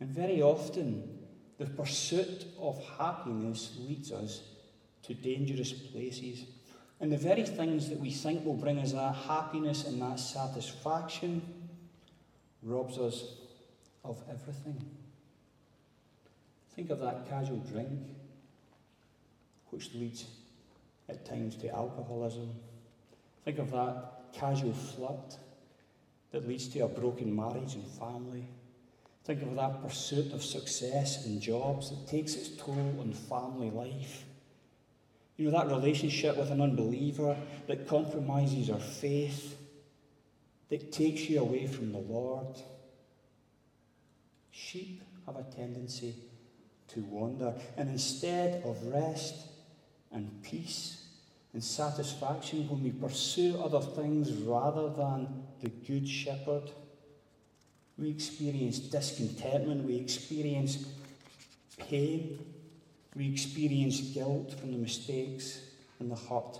And 0.00 0.10
very 0.10 0.42
often, 0.42 1.19
the 1.60 1.66
pursuit 1.66 2.46
of 2.58 2.82
happiness 2.98 3.76
leads 3.78 4.12
us 4.12 4.40
to 5.02 5.12
dangerous 5.12 5.72
places. 5.74 6.46
And 7.00 7.12
the 7.12 7.18
very 7.18 7.44
things 7.44 7.90
that 7.90 8.00
we 8.00 8.10
think 8.10 8.46
will 8.46 8.54
bring 8.54 8.78
us 8.78 8.92
that 8.92 9.14
happiness 9.14 9.86
and 9.86 10.00
that 10.00 10.18
satisfaction 10.18 11.42
robs 12.62 12.96
us 12.96 13.34
of 14.04 14.22
everything. 14.30 14.82
Think 16.74 16.88
of 16.88 17.00
that 17.00 17.28
casual 17.28 17.58
drink, 17.58 17.90
which 19.68 19.92
leads 19.92 20.24
at 21.10 21.26
times 21.26 21.56
to 21.56 21.68
alcoholism. 21.68 22.54
Think 23.44 23.58
of 23.58 23.70
that 23.72 24.32
casual 24.32 24.72
flirt 24.72 25.36
that 26.32 26.48
leads 26.48 26.68
to 26.68 26.80
a 26.80 26.88
broken 26.88 27.36
marriage 27.36 27.74
and 27.74 27.86
family. 27.86 28.48
Think 29.24 29.42
of 29.42 29.54
that 29.56 29.82
pursuit 29.82 30.32
of 30.32 30.42
success 30.42 31.26
in 31.26 31.40
jobs 31.40 31.90
that 31.90 32.08
takes 32.08 32.34
its 32.34 32.56
toll 32.56 32.96
on 33.00 33.12
family 33.12 33.70
life. 33.70 34.24
You 35.36 35.50
know, 35.50 35.58
that 35.58 35.68
relationship 35.68 36.36
with 36.36 36.50
an 36.50 36.60
unbeliever 36.60 37.36
that 37.66 37.86
compromises 37.86 38.70
our 38.70 38.80
faith, 38.80 39.56
that 40.68 40.92
takes 40.92 41.28
you 41.28 41.40
away 41.40 41.66
from 41.66 41.92
the 41.92 41.98
Lord. 41.98 42.60
Sheep 44.50 45.02
have 45.26 45.36
a 45.36 45.42
tendency 45.54 46.14
to 46.88 47.00
wander, 47.00 47.54
and 47.76 47.88
instead 47.88 48.62
of 48.64 48.82
rest 48.86 49.34
and 50.12 50.42
peace 50.42 51.06
and 51.52 51.62
satisfaction 51.62 52.68
when 52.68 52.82
we 52.82 52.90
pursue 52.90 53.60
other 53.62 53.80
things 53.80 54.32
rather 54.32 54.88
than 54.90 55.44
the 55.60 55.68
Good 55.68 56.08
Shepherd. 56.08 56.70
We 58.00 58.08
experience 58.08 58.78
discontentment, 58.78 59.84
we 59.84 59.96
experience 59.96 60.86
pain, 61.76 62.42
we 63.14 63.30
experience 63.30 64.00
guilt 64.00 64.58
from 64.58 64.72
the 64.72 64.78
mistakes 64.78 65.60
and 65.98 66.10
the 66.10 66.16
hurt 66.16 66.58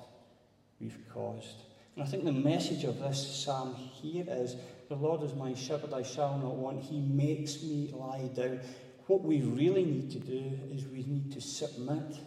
we've 0.81 0.99
caused. 1.13 1.63
And 1.95 2.05
I 2.05 2.07
think 2.07 2.25
the 2.25 2.33
message 2.33 2.85
of 2.85 2.99
this 2.99 3.43
psalm 3.43 3.75
here 3.75 4.25
is 4.29 4.57
The 4.89 4.97
Lord 4.97 5.23
is 5.23 5.35
my 5.35 5.55
shepherd, 5.55 5.95
I 5.95 6.03
shall 6.03 6.37
not 6.37 6.57
want. 6.57 6.83
He 6.83 7.01
makes 7.01 7.63
me 7.63 7.91
lie 7.95 8.29
down. 8.35 8.61
What 9.07 9.23
we 9.23 9.41
really 9.41 9.85
need 9.85 10.11
to 10.11 10.19
do 10.19 10.59
is 10.71 10.85
we 10.87 11.05
need 11.05 11.33
to 11.33 11.41
submit 11.41 12.19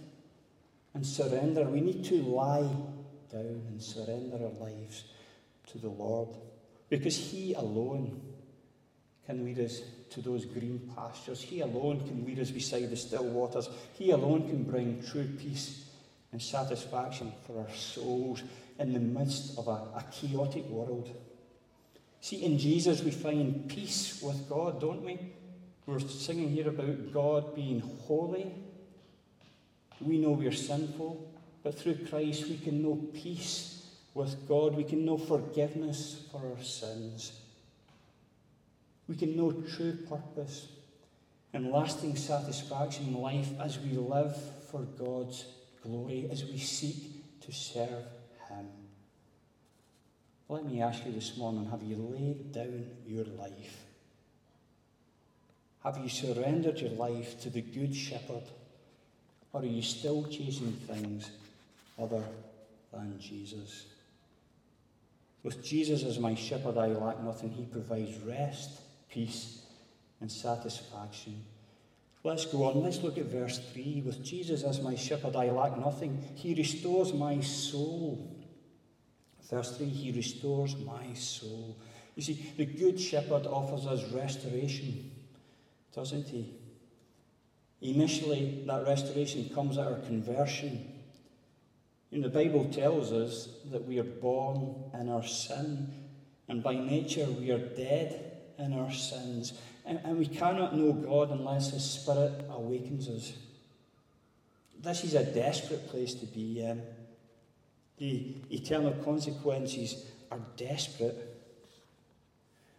and 0.94 1.06
surrender. 1.06 1.64
We 1.64 1.82
need 1.82 2.04
to 2.06 2.22
lie 2.22 2.70
down 3.32 3.62
and 3.68 3.82
surrender 3.82 4.38
our 4.38 4.68
lives 4.68 5.04
to 5.68 5.78
the 5.78 5.90
Lord. 5.90 6.30
Because 6.90 7.16
He 7.16 7.54
alone 7.54 8.33
can 9.26 9.46
lead 9.46 9.60
us 9.60 9.82
to 10.12 10.22
those 10.22 10.46
green 10.46 10.92
pastures. 10.96 11.42
He 11.42 11.62
alone 11.62 12.00
can 12.08 12.26
lead 12.26 12.40
us 12.40 12.52
beside 12.52 12.90
the 12.90 12.98
still 12.98 13.24
waters. 13.26 13.70
He 13.94 14.12
alone 14.12 14.48
can 14.48 14.64
bring 14.64 15.04
true 15.04 15.28
peace 15.40 15.86
and 16.32 16.42
satisfaction 16.42 17.32
for 17.46 17.60
our 17.60 17.74
souls 17.74 18.44
in 18.80 18.94
the 18.94 19.00
midst 19.00 19.58
of 19.58 19.68
a, 19.68 19.72
a 19.72 20.06
chaotic 20.12 20.68
world. 20.68 21.10
See, 22.22 22.44
in 22.44 22.58
Jesus 22.58 23.02
we 23.04 23.12
find 23.12 23.70
peace 23.70 24.22
with 24.22 24.50
God, 24.50 24.82
don't 24.82 25.04
we? 25.04 25.20
We're 25.86 26.00
singing 26.00 26.50
here 26.50 26.70
about 26.70 27.14
God 27.14 27.56
being 27.56 27.82
holy. 28.08 28.54
We 30.00 30.18
know 30.18 30.32
we're 30.32 30.52
sinful, 30.52 31.34
but 31.64 31.78
through 31.78 32.06
Christ 32.10 32.48
we 32.48 32.58
can 32.58 32.82
know 32.82 32.96
peace 33.14 33.86
with 34.14 34.48
God. 34.48 34.76
We 34.76 34.84
can 34.84 35.06
know 35.06 35.18
forgiveness 35.18 36.26
for 36.32 36.38
our 36.38 36.64
sins. 36.64 37.34
We 39.08 39.16
can 39.16 39.36
know 39.36 39.52
true 39.52 39.98
purpose 40.08 40.68
and 41.54 41.72
lasting 41.72 42.16
satisfaction 42.16 43.08
in 43.08 43.16
life 43.16 43.50
as 43.60 43.78
we 43.80 43.92
live 43.92 44.36
for 44.72 44.82
God's 44.82 45.46
glory, 45.84 46.28
as 46.32 46.44
we 46.46 46.58
seek 46.58 47.42
to 47.42 47.52
serve 47.52 48.06
Him. 48.50 48.68
Let 50.50 50.66
me 50.66 50.82
ask 50.82 51.06
you 51.06 51.12
this 51.12 51.38
morning 51.38 51.70
have 51.70 51.84
you 51.84 51.96
laid 51.96 52.54
down 52.54 52.86
your 53.06 53.26
life? 53.26 53.86
Have 55.84 55.98
you 55.98 56.08
surrendered 56.08 56.80
your 56.80 56.92
life 56.92 57.42
to 57.42 57.50
the 57.50 57.62
Good 57.62 57.96
Shepherd? 57.96 58.44
Or 59.52 59.62
are 59.62 59.66
you 59.66 59.82
still 59.82 60.24
chasing 60.24 60.72
things 60.88 61.30
other 62.02 62.24
than 62.92 63.20
Jesus? 63.20 63.86
With 65.44 65.64
Jesus 65.64 66.04
as 66.04 66.18
my 66.20 66.36
shepherd, 66.36 66.78
I 66.78 66.88
lack 66.88 67.22
nothing. 67.22 67.52
He 67.52 67.66
provides 67.66 68.18
rest 68.20 68.80
peace, 69.14 69.62
and 70.20 70.32
satisfaction. 70.32 71.44
Let's 72.24 72.46
go 72.46 72.64
on. 72.64 72.82
Let's 72.82 73.02
look 73.04 73.18
at 73.18 73.26
verse 73.26 73.60
3. 73.74 74.04
With 74.06 74.24
Jesus 74.24 74.64
as 74.64 74.82
my 74.82 74.96
shepherd, 74.96 75.36
I 75.36 75.52
lack 75.52 75.78
nothing. 75.78 76.24
He 76.36 76.56
restores 76.56 77.14
my 77.14 77.42
soul. 77.42 78.34
Verse 79.50 79.78
3 79.78 79.88
He 79.88 80.12
restores 80.12 80.78
my 80.78 81.14
soul. 81.14 81.78
You 82.16 82.24
see, 82.24 82.54
the 82.58 82.66
Good 82.66 83.00
Shepherd 83.00 83.46
offers 83.46 83.86
us 83.86 84.12
restoration, 84.12 85.12
doesn't 85.94 86.28
he? 86.28 86.54
Initially, 87.82 88.64
that 88.68 88.88
restoration 88.88 89.50
comes 89.54 89.78
at 89.78 89.88
our 89.88 90.00
conversion. 90.00 90.90
And 92.12 92.24
the 92.24 92.30
Bible 92.30 92.66
tells 92.66 93.12
us 93.12 93.50
that 93.72 93.86
we 93.86 94.00
are 94.00 94.04
born 94.04 94.76
in 94.94 95.10
our 95.10 95.24
sin, 95.24 95.92
and 96.48 96.64
by 96.64 96.76
nature 96.76 97.26
we 97.26 97.52
are 97.52 97.58
dead 97.58 98.33
in 98.58 98.74
our 98.74 98.92
sins. 98.92 99.54
And, 99.86 100.00
and 100.04 100.18
we 100.18 100.28
cannot 100.28 100.76
know 100.76 100.94
God 100.94 101.32
unless 101.32 101.72
His 101.72 101.84
Spirit 101.84 102.46
awakens 102.50 103.10
us. 103.10 103.34
This 104.82 105.04
is 105.04 105.14
a 105.14 105.24
desperate 105.24 105.88
place 105.90 106.14
to 106.16 106.26
be 106.26 106.62
in. 106.62 106.82
The 107.98 108.36
eternal 108.50 108.92
consequences 109.04 110.06
are 110.32 110.40
desperate. 110.58 111.30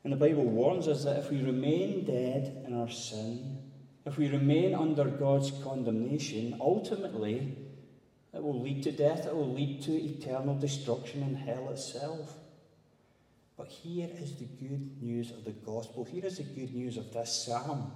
And 0.03 0.13
the 0.13 0.17
Bible 0.17 0.45
warns 0.45 0.87
us 0.87 1.05
that 1.05 1.19
if 1.19 1.31
we 1.31 1.41
remain 1.41 2.05
dead 2.05 2.65
in 2.67 2.79
our 2.79 2.91
sin, 2.91 3.59
if 4.05 4.19
we 4.19 4.29
remain 4.29 4.75
under 4.75 5.05
God's 5.05 5.51
condemnation, 5.63 6.59
ultimately 6.61 7.57
it 8.35 8.43
will 8.43 8.61
lead 8.61 8.83
to 8.83 8.93
death, 8.93 9.27
it 9.27 9.35
will 9.35 9.53
lead 9.53 9.81
to 9.83 9.93
eternal 9.93 10.59
destruction 10.59 11.23
in 11.23 11.35
hell 11.35 11.71
itself. 11.71 12.35
But 13.57 13.69
here 13.69 14.09
is 14.19 14.35
the 14.37 14.47
good 14.47 15.03
news 15.03 15.31
of 15.31 15.45
the 15.45 15.53
gospel. 15.53 16.05
Here 16.05 16.25
is 16.25 16.39
the 16.39 16.43
good 16.43 16.75
news 16.75 16.97
of 16.97 17.13
this 17.13 17.45
psalm. 17.47 17.93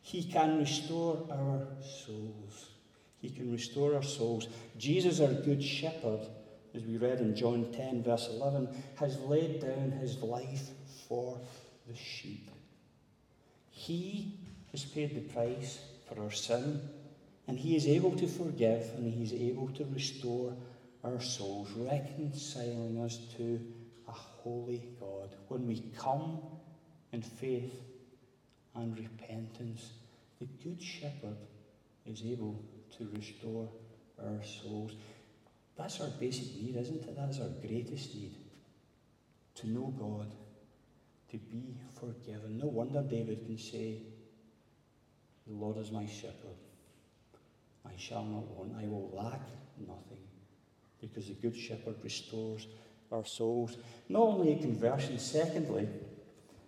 He 0.00 0.24
can 0.24 0.58
restore 0.58 1.26
our 1.30 1.66
souls. 1.82 2.70
He 3.18 3.30
can 3.30 3.52
restore 3.52 3.94
our 3.94 4.02
souls. 4.02 4.48
Jesus, 4.78 5.20
our 5.20 5.32
good 5.32 5.62
shepherd, 5.62 6.20
as 6.74 6.82
we 6.84 6.96
read 6.96 7.20
in 7.20 7.34
John 7.34 7.72
10, 7.72 8.04
verse 8.04 8.28
11, 8.30 8.68
has 8.96 9.18
laid 9.20 9.60
down 9.60 9.90
his 9.92 10.18
life 10.18 10.70
for 11.08 11.38
the 11.86 11.96
sheep. 11.96 12.50
He 13.70 14.38
has 14.72 14.84
paid 14.84 15.14
the 15.14 15.32
price 15.32 15.80
for 16.08 16.22
our 16.22 16.30
sin, 16.30 16.80
and 17.48 17.58
he 17.58 17.76
is 17.76 17.86
able 17.86 18.16
to 18.16 18.26
forgive 18.26 18.90
and 18.96 19.12
he 19.12 19.22
is 19.22 19.32
able 19.32 19.68
to 19.68 19.84
restore 19.86 20.54
our 21.04 21.20
souls, 21.20 21.68
reconciling 21.76 23.00
us 23.00 23.18
to 23.36 23.60
holy 24.46 24.82
God. 25.00 25.30
When 25.48 25.66
we 25.66 25.82
come 25.98 26.40
in 27.12 27.20
faith 27.20 27.74
and 28.76 28.96
repentance, 28.96 29.90
the 30.38 30.46
Good 30.62 30.80
Shepherd 30.80 31.36
is 32.06 32.22
able 32.22 32.62
to 32.96 33.08
restore 33.16 33.68
our 34.22 34.44
souls. 34.44 34.92
That's 35.76 36.00
our 36.00 36.10
basic 36.20 36.54
need, 36.56 36.76
isn't 36.76 37.02
it? 37.02 37.16
That 37.16 37.30
is 37.30 37.40
our 37.40 37.48
greatest 37.66 38.14
need. 38.14 38.36
To 39.56 39.68
know 39.68 39.92
God, 39.98 40.32
to 41.30 41.38
be 41.38 41.74
forgiven. 41.98 42.58
No 42.58 42.66
wonder 42.66 43.02
David 43.02 43.46
can 43.46 43.58
say, 43.58 44.02
The 45.46 45.54
Lord 45.54 45.78
is 45.78 45.90
my 45.90 46.06
shepherd. 46.06 46.60
I 47.84 47.96
shall 47.96 48.24
not 48.24 48.46
want. 48.56 48.74
I 48.80 48.86
will 48.86 49.10
lack 49.12 49.40
nothing. 49.76 50.22
Because 51.00 51.26
the 51.26 51.34
Good 51.34 51.56
Shepherd 51.56 51.96
restores 52.02 52.66
our 53.12 53.24
souls. 53.24 53.76
Not 54.08 54.22
only 54.22 54.52
a 54.52 54.58
conversion, 54.58 55.18
secondly, 55.18 55.88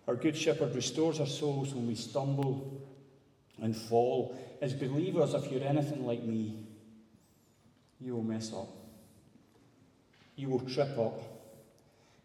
our 0.07 0.15
Good 0.15 0.35
Shepherd 0.35 0.73
restores 0.73 1.19
our 1.19 1.27
souls 1.27 1.73
when 1.73 1.87
we 1.87 1.95
stumble 1.95 2.81
and 3.61 3.75
fall. 3.75 4.37
As 4.61 4.73
believers, 4.73 5.33
if 5.33 5.51
you're 5.51 5.63
anything 5.63 6.05
like 6.05 6.23
me, 6.23 6.65
you 7.99 8.15
will 8.15 8.23
mess 8.23 8.53
up. 8.53 8.69
You 10.35 10.49
will 10.49 10.61
trip 10.61 10.97
up. 10.97 11.21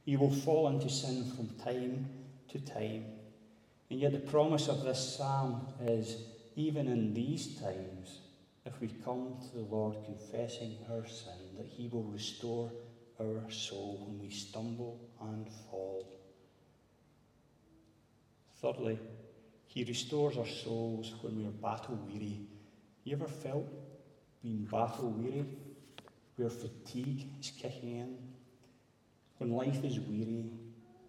You 0.04 0.18
will 0.18 0.32
fall 0.32 0.68
into 0.68 0.88
sin 0.88 1.24
from 1.32 1.48
time 1.64 2.08
to 2.50 2.60
time. 2.60 3.04
And 3.90 4.00
yet, 4.00 4.12
the 4.12 4.18
promise 4.18 4.68
of 4.68 4.82
this 4.82 5.16
psalm 5.16 5.66
is 5.82 6.22
even 6.56 6.88
in 6.88 7.14
these 7.14 7.56
times, 7.60 8.20
if 8.64 8.80
we 8.80 8.88
come 9.04 9.36
to 9.42 9.58
the 9.58 9.64
Lord 9.64 9.96
confessing 10.04 10.76
our 10.90 11.06
sin, 11.06 11.56
that 11.58 11.66
He 11.66 11.88
will 11.88 12.04
restore 12.04 12.70
our 13.20 13.50
soul 13.50 14.06
when 14.06 14.20
we 14.20 14.30
stumble 14.30 15.00
and 15.20 15.48
fall. 15.70 16.06
Thirdly, 18.60 18.98
He 19.66 19.84
restores 19.84 20.36
our 20.36 20.46
souls 20.46 21.14
when 21.22 21.36
we 21.36 21.46
are 21.46 21.50
battle 21.50 21.98
weary. 22.06 22.40
You 23.04 23.16
ever 23.16 23.28
felt 23.28 23.66
being 24.42 24.64
battle 24.70 25.10
weary? 25.10 25.46
Where 26.36 26.50
fatigue 26.50 27.26
is 27.40 27.50
kicking 27.50 27.90
in? 27.90 28.18
When 29.38 29.52
life 29.52 29.84
is 29.84 30.00
weary, 30.00 30.50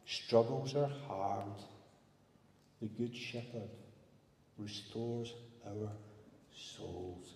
struggles 0.06 0.76
are 0.76 0.92
hard, 1.08 1.62
the 2.82 2.88
Good 2.88 3.16
Shepherd 3.16 3.70
restores 4.58 5.34
our 5.66 5.92
souls. 6.54 7.34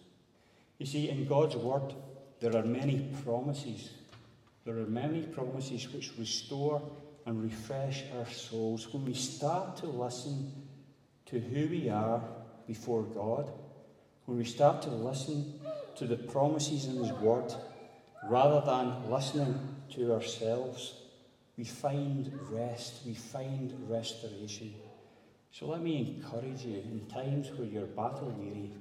You 0.77 0.85
see, 0.85 1.09
in 1.09 1.25
God's 1.25 1.55
Word, 1.55 1.93
there 2.39 2.55
are 2.55 2.63
many 2.63 3.11
promises 3.23 3.91
there 4.69 4.77
are 4.77 4.87
many 4.87 5.23
promises 5.23 5.91
which 5.91 6.11
restore 6.19 6.79
and 7.25 7.41
refresh 7.41 8.03
our 8.15 8.29
souls 8.29 8.93
when 8.93 9.03
we 9.03 9.15
start 9.15 9.75
to 9.77 9.87
listen 9.87 10.51
to 11.25 11.39
who 11.39 11.67
we 11.69 11.89
are 11.89 12.21
before 12.67 13.01
God, 13.01 13.51
when 14.25 14.37
we 14.37 14.45
start 14.45 14.83
to 14.83 14.91
listen 14.91 15.59
to 15.95 16.05
the 16.05 16.17
promises 16.17 16.85
in 16.85 16.97
His 16.97 17.11
Word 17.13 17.51
rather 18.29 18.63
than 18.63 19.09
listening 19.09 19.57
to 19.95 20.13
ourselves, 20.13 20.93
we 21.57 21.63
find 21.63 22.31
rest, 22.51 22.99
we 23.07 23.15
find 23.15 23.73
restoration. 23.89 24.75
So 25.51 25.65
let 25.65 25.81
me 25.81 26.15
encourage 26.15 26.63
you 26.63 26.77
in 26.77 27.07
times 27.11 27.49
where 27.57 27.67
you're 27.67 27.87
battle 27.87 28.35
weary, 28.37 28.71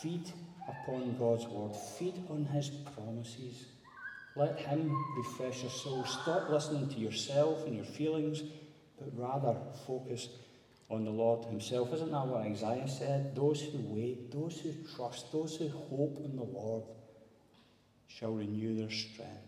feed 0.00 0.30
upon 0.68 1.16
God's 1.18 1.46
Word, 1.48 1.74
feed 1.74 2.14
on 2.30 2.44
His 2.44 2.68
promises. 2.68 3.71
Let 4.34 4.58
Him 4.58 4.96
refresh 5.16 5.62
your 5.62 5.70
soul. 5.70 6.04
Stop 6.04 6.48
listening 6.48 6.88
to 6.90 6.98
yourself 6.98 7.66
and 7.66 7.74
your 7.74 7.84
feelings, 7.84 8.42
but 8.98 9.08
rather 9.14 9.56
focus 9.86 10.28
on 10.88 11.04
the 11.04 11.10
Lord 11.10 11.44
Himself. 11.46 11.92
Isn't 11.92 12.12
that 12.12 12.26
what 12.26 12.42
Isaiah 12.42 12.88
said? 12.88 13.34
Those 13.36 13.60
who 13.62 13.78
wait, 13.82 14.32
those 14.32 14.60
who 14.60 14.72
trust, 14.96 15.32
those 15.32 15.56
who 15.56 15.68
hope 15.68 16.18
in 16.24 16.36
the 16.36 16.44
Lord 16.44 16.84
shall 18.06 18.32
renew 18.32 18.76
their 18.76 18.90
strength. 18.90 19.38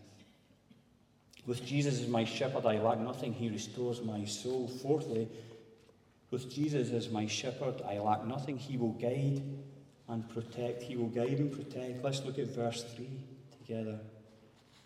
With 1.45 1.63
Jesus 1.65 2.01
as 2.01 2.07
my 2.07 2.23
shepherd, 2.23 2.65
I 2.65 2.79
lack 2.79 2.99
nothing. 2.99 3.33
He 3.33 3.49
restores 3.49 4.01
my 4.01 4.25
soul. 4.25 4.67
Fourthly, 4.67 5.27
with 6.31 6.51
Jesus 6.51 6.91
as 6.91 7.09
my 7.09 7.27
shepherd, 7.27 7.81
I 7.87 7.99
lack 7.99 8.25
nothing. 8.25 8.57
He 8.57 8.77
will 8.77 8.93
guide 8.93 9.43
and 10.07 10.27
protect. 10.29 10.81
He 10.81 10.95
will 10.95 11.09
guide 11.09 11.37
and 11.39 11.51
protect. 11.51 12.03
Let's 12.03 12.23
look 12.23 12.39
at 12.39 12.47
verse 12.47 12.83
3 12.95 13.07
together. 13.59 13.99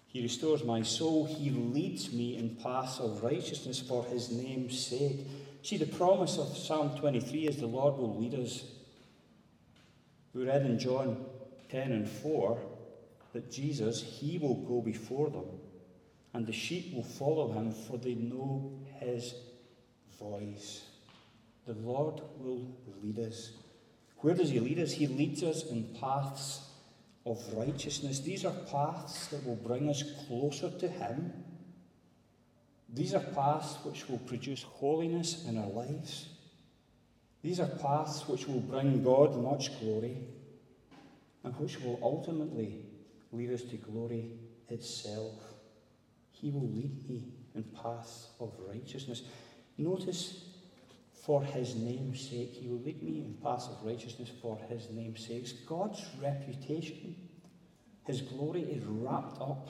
He 0.10 0.24
restores 0.24 0.64
my 0.64 0.82
soul. 0.82 1.26
He 1.26 1.52
leads 1.52 2.12
me 2.12 2.36
in 2.36 2.56
paths 2.56 3.00
of 3.00 3.24
righteousness 3.24 3.80
for 3.80 4.04
his 4.06 4.32
name's 4.32 4.84
sake. 4.86 5.28
See, 5.62 5.78
the 5.78 5.86
promise 5.86 6.40
of 6.40 6.58
Psalm 6.58 6.98
23 6.98 7.48
is 7.48 7.58
the 7.58 7.68
Lord 7.68 7.96
will 7.96 8.18
lead 8.18 8.34
us. 8.34 8.64
We 10.34 10.46
read 10.46 10.66
in 10.66 10.80
John 10.80 11.26
10 11.70 11.92
and 11.92 12.10
4 12.10 12.60
that 13.34 13.52
Jesus, 13.52 14.02
he 14.02 14.40
will 14.40 14.56
go 14.56 14.82
before 14.82 15.30
them, 15.30 15.46
and 16.34 16.48
the 16.48 16.54
sheep 16.54 16.96
will 16.96 17.04
follow 17.04 17.52
him, 17.52 17.72
for 17.72 17.98
they 17.98 18.16
know 18.16 18.80
his 19.00 19.36
voice. 20.20 20.86
The 21.68 21.74
Lord 21.74 22.22
will 22.40 22.68
lead 23.04 23.20
us. 23.20 23.52
Where 24.18 24.34
does 24.34 24.50
he 24.50 24.60
lead 24.60 24.80
us? 24.80 24.94
He 24.94 25.06
leads 25.06 25.44
us 25.44 25.66
in 25.66 25.96
paths 26.02 26.69
of 27.30 27.54
righteousness. 27.54 28.20
These 28.20 28.46
are 28.46 28.56
paths 28.72 29.28
that 29.28 29.46
will 29.46 29.56
bring 29.56 29.90
us 29.90 30.04
closer 30.28 30.70
to 30.70 30.88
him. 30.88 31.34
These 32.92 33.14
are 33.14 33.20
paths 33.20 33.78
which 33.84 34.10
will 34.10 34.18
produce 34.20 34.64
holiness 34.64 35.46
in 35.48 35.58
our 35.58 35.70
lives. 35.70 36.30
These 37.42 37.60
are 37.60 37.68
paths 37.68 38.28
which 38.28 38.48
will 38.48 38.60
bring 38.60 39.04
God 39.04 39.42
much 39.42 39.80
glory 39.80 40.18
and 41.44 41.56
which 41.58 41.80
will 41.82 42.00
ultimately 42.02 42.86
lead 43.32 43.52
us 43.52 43.62
to 43.64 43.78
glory 43.78 44.32
itself. 44.68 45.34
He 46.32 46.50
will 46.50 46.68
lead 46.70 47.08
me 47.10 47.24
in 47.56 47.64
paths 47.64 48.28
of 48.40 48.54
righteousness. 48.68 49.24
Notice, 49.78 50.46
for 51.30 51.44
his 51.44 51.76
name's 51.76 52.28
sake, 52.28 52.56
he 52.56 52.68
will 52.68 52.80
lead 52.80 53.04
me 53.04 53.20
in 53.20 53.38
paths 53.44 53.68
of 53.68 53.86
righteousness 53.86 54.32
for 54.42 54.58
his 54.68 54.90
name's 54.90 55.28
sake. 55.28 55.46
God's 55.68 56.04
reputation, 56.20 57.16
his 58.08 58.22
glory 58.22 58.64
is 58.64 58.84
wrapped 58.84 59.40
up 59.40 59.70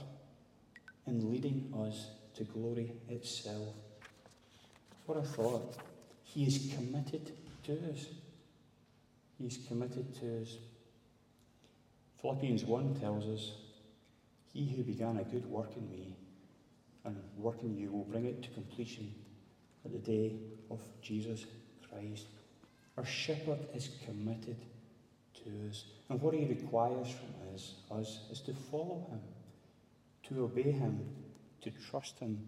in 1.06 1.30
leading 1.30 1.69
us 1.86 2.12
to 2.36 2.45
glory 2.45 2.93
itself. 3.10 3.76
What 5.06 5.17
I 5.17 5.24
thought. 5.24 5.76
He 6.24 6.45
is 6.45 6.74
committed 6.74 7.34
to 7.65 7.74
us. 7.91 8.06
He 9.38 9.48
is 9.48 9.60
committed 9.67 10.17
to 10.22 10.41
us. 10.41 10.56
Philippians 12.22 12.63
1 12.63 13.02
tells 13.02 13.26
us, 13.26 13.52
He 14.54 14.69
who 14.69 14.84
began 14.84 15.17
a 15.17 15.24
good 15.24 15.45
work 15.45 15.76
in 15.76 15.91
me 15.91 16.15
and 17.04 17.17
work 17.36 17.62
in 17.63 17.76
you 17.76 17.91
will 17.91 18.06
bring 18.06 18.24
it 18.24 18.43
to 18.43 18.50
completion 18.52 19.13
at 19.84 19.91
the 19.91 19.98
day 19.98 20.38
of 20.69 20.79
Jesus 21.01 21.45
Christ. 21.89 22.25
Our 22.97 23.05
shepherd 23.05 23.60
is 23.73 23.89
committed 24.05 24.58
to 25.43 25.69
us. 25.69 25.86
And 26.10 26.21
what 26.21 26.34
he 26.34 26.45
requires 26.45 27.08
from 27.10 27.53
us, 27.53 27.75
us 27.91 28.19
is 28.32 28.41
to 28.41 28.53
follow 28.53 29.08
him, 29.10 29.21
to 30.23 30.43
obey 30.43 30.71
him, 30.71 30.99
to 31.62 31.71
trust 31.89 32.19
him, 32.19 32.39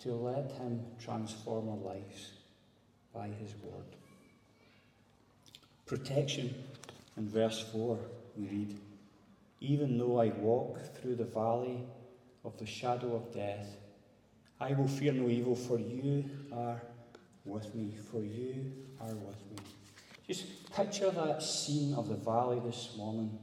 to 0.00 0.12
let 0.12 0.52
him 0.52 0.80
transform 1.02 1.68
our 1.68 1.94
lives 1.94 2.32
by 3.14 3.28
his 3.28 3.54
word. 3.62 3.96
Protection 5.86 6.54
in 7.16 7.28
verse 7.28 7.68
4, 7.72 7.98
we 8.36 8.46
read, 8.46 8.78
Even 9.60 9.98
though 9.98 10.20
I 10.20 10.28
walk 10.28 10.78
through 10.96 11.16
the 11.16 11.24
valley 11.24 11.84
of 12.44 12.56
the 12.58 12.66
shadow 12.66 13.14
of 13.16 13.34
death, 13.34 13.66
I 14.60 14.72
will 14.74 14.88
fear 14.88 15.12
no 15.12 15.28
evil, 15.28 15.56
for 15.56 15.78
you 15.78 16.24
are 16.52 16.80
with 17.44 17.74
me, 17.74 17.94
for 18.10 18.22
you 18.22 18.72
are 19.00 19.14
with 19.14 19.40
me. 19.50 19.56
Just 20.26 20.72
picture 20.72 21.10
that 21.10 21.42
scene 21.42 21.94
of 21.94 22.08
the 22.08 22.14
valley 22.14 22.60
this 22.64 22.94
morning. 22.96 23.38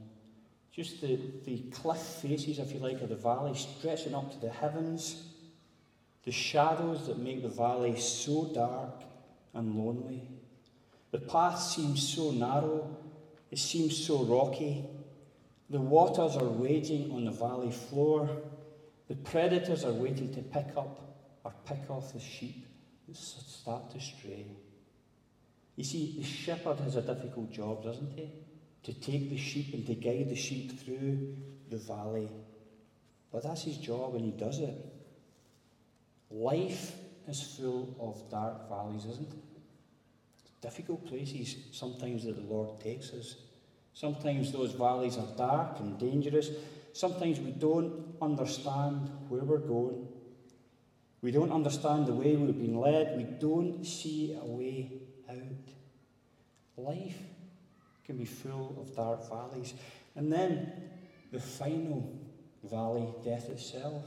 Just 0.72 1.00
the, 1.00 1.18
the 1.44 1.58
cliff 1.72 1.98
faces, 1.98 2.58
if 2.58 2.72
you 2.72 2.78
like, 2.78 3.00
of 3.02 3.08
the 3.08 3.16
valley 3.16 3.54
stretching 3.54 4.14
up 4.14 4.30
to 4.32 4.38
the 4.38 4.50
heavens. 4.50 5.24
The 6.24 6.32
shadows 6.32 7.06
that 7.06 7.18
make 7.18 7.42
the 7.42 7.48
valley 7.48 7.98
so 7.98 8.50
dark 8.54 9.02
and 9.54 9.74
lonely. 9.74 10.28
The 11.10 11.18
path 11.18 11.60
seems 11.60 12.06
so 12.06 12.30
narrow, 12.30 12.96
it 13.50 13.58
seems 13.58 13.96
so 13.96 14.24
rocky. 14.24 14.84
The 15.70 15.80
waters 15.80 16.36
are 16.36 16.44
raging 16.44 17.10
on 17.12 17.24
the 17.24 17.30
valley 17.30 17.72
floor. 17.72 18.28
The 19.08 19.16
predators 19.16 19.84
are 19.84 19.92
waiting 19.92 20.34
to 20.34 20.42
pick 20.42 20.68
up 20.76 21.16
or 21.44 21.52
pick 21.66 21.90
off 21.90 22.12
the 22.12 22.20
sheep 22.20 22.66
start 23.14 23.90
to 23.92 24.00
stray. 24.00 24.46
You 25.76 25.84
see, 25.84 26.16
the 26.18 26.24
shepherd 26.24 26.80
has 26.80 26.96
a 26.96 27.02
difficult 27.02 27.52
job, 27.52 27.84
doesn't 27.84 28.12
he? 28.12 28.30
To 28.84 28.92
take 28.92 29.30
the 29.30 29.36
sheep 29.36 29.74
and 29.74 29.86
to 29.86 29.94
guide 29.94 30.28
the 30.28 30.36
sheep 30.36 30.80
through 30.80 31.36
the 31.70 31.76
valley. 31.76 32.28
But 33.32 33.42
that's 33.44 33.62
his 33.62 33.76
job 33.76 34.14
and 34.14 34.24
he 34.24 34.32
does 34.32 34.58
it. 34.58 34.74
Life 36.30 36.94
is 37.28 37.42
full 37.42 37.94
of 38.00 38.30
dark 38.30 38.68
valleys, 38.68 39.04
isn't 39.04 39.30
it? 39.30 39.38
Difficult 40.60 41.06
places 41.06 41.56
sometimes 41.72 42.24
that 42.24 42.36
the 42.36 42.52
Lord 42.52 42.80
takes 42.80 43.10
us. 43.12 43.36
Sometimes 43.94 44.52
those 44.52 44.72
valleys 44.72 45.16
are 45.16 45.36
dark 45.36 45.80
and 45.80 45.98
dangerous. 45.98 46.50
Sometimes 46.92 47.38
we 47.38 47.52
don't 47.52 48.16
understand 48.20 49.10
where 49.28 49.44
we're 49.44 49.58
going. 49.58 50.08
We 51.20 51.30
don't 51.30 51.50
understand 51.50 52.06
the 52.06 52.14
way 52.14 52.36
we've 52.36 52.58
been 52.58 52.78
led. 52.78 53.16
We 53.16 53.24
don't 53.24 53.84
see 53.84 54.38
a 54.40 54.44
way 54.44 54.92
out. 55.28 55.74
Life 56.76 57.18
can 58.04 58.16
be 58.16 58.24
full 58.24 58.76
of 58.80 58.94
dark 58.94 59.28
valleys. 59.28 59.74
And 60.14 60.32
then 60.32 60.72
the 61.32 61.40
final 61.40 62.18
valley, 62.62 63.08
death 63.24 63.48
itself. 63.48 64.04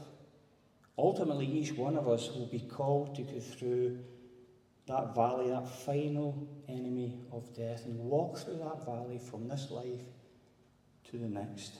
Ultimately, 0.98 1.46
each 1.46 1.72
one 1.72 1.96
of 1.96 2.08
us 2.08 2.30
will 2.30 2.46
be 2.46 2.60
called 2.60 3.14
to 3.16 3.22
go 3.22 3.40
through 3.40 3.98
that 4.86 5.14
valley, 5.14 5.50
that 5.50 5.68
final 5.68 6.48
enemy 6.68 7.20
of 7.32 7.54
death, 7.54 7.84
and 7.86 7.98
walk 7.98 8.38
through 8.38 8.58
that 8.58 8.84
valley 8.84 9.18
from 9.18 9.48
this 9.48 9.70
life 9.70 10.00
to 11.10 11.18
the 11.18 11.28
next. 11.28 11.72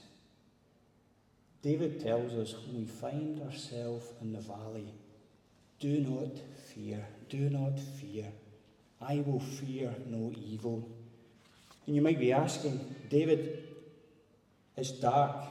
David 1.62 2.01
tells 2.01 2.33
us 2.33 2.55
when 2.66 2.79
we 2.79 2.87
find 2.87 3.40
ourselves 3.42 4.07
in 4.21 4.33
the 4.33 4.40
valley, 4.40 4.92
do 5.83 5.99
not 5.99 6.38
fear, 6.73 7.05
do 7.29 7.51
not 7.51 7.79
fear. 8.01 8.27
I 9.01 9.16
will 9.27 9.40
fear 9.40 9.92
no 10.07 10.33
evil. 10.37 10.88
And 11.87 11.97
you 11.97 12.01
might 12.01 12.21
be 12.21 12.33
asking, 12.33 12.79
David, 13.11 13.64
it's 14.77 14.92
dark, 14.92 15.45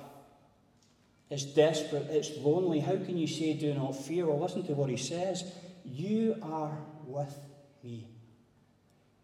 it's 1.30 1.44
desperate, 1.44 2.08
it's 2.10 2.38
lonely. 2.38 2.80
How 2.80 2.96
can 2.96 3.18
you 3.18 3.28
say, 3.28 3.54
do 3.56 3.74
not 3.74 3.92
fear? 3.92 4.26
Well, 4.26 4.40
listen 4.40 4.66
to 4.68 4.74
what 4.74 4.90
he 4.90 4.96
says. 4.96 5.52
You 5.84 6.38
are 6.42 6.78
with 7.06 7.38
me. 7.84 8.08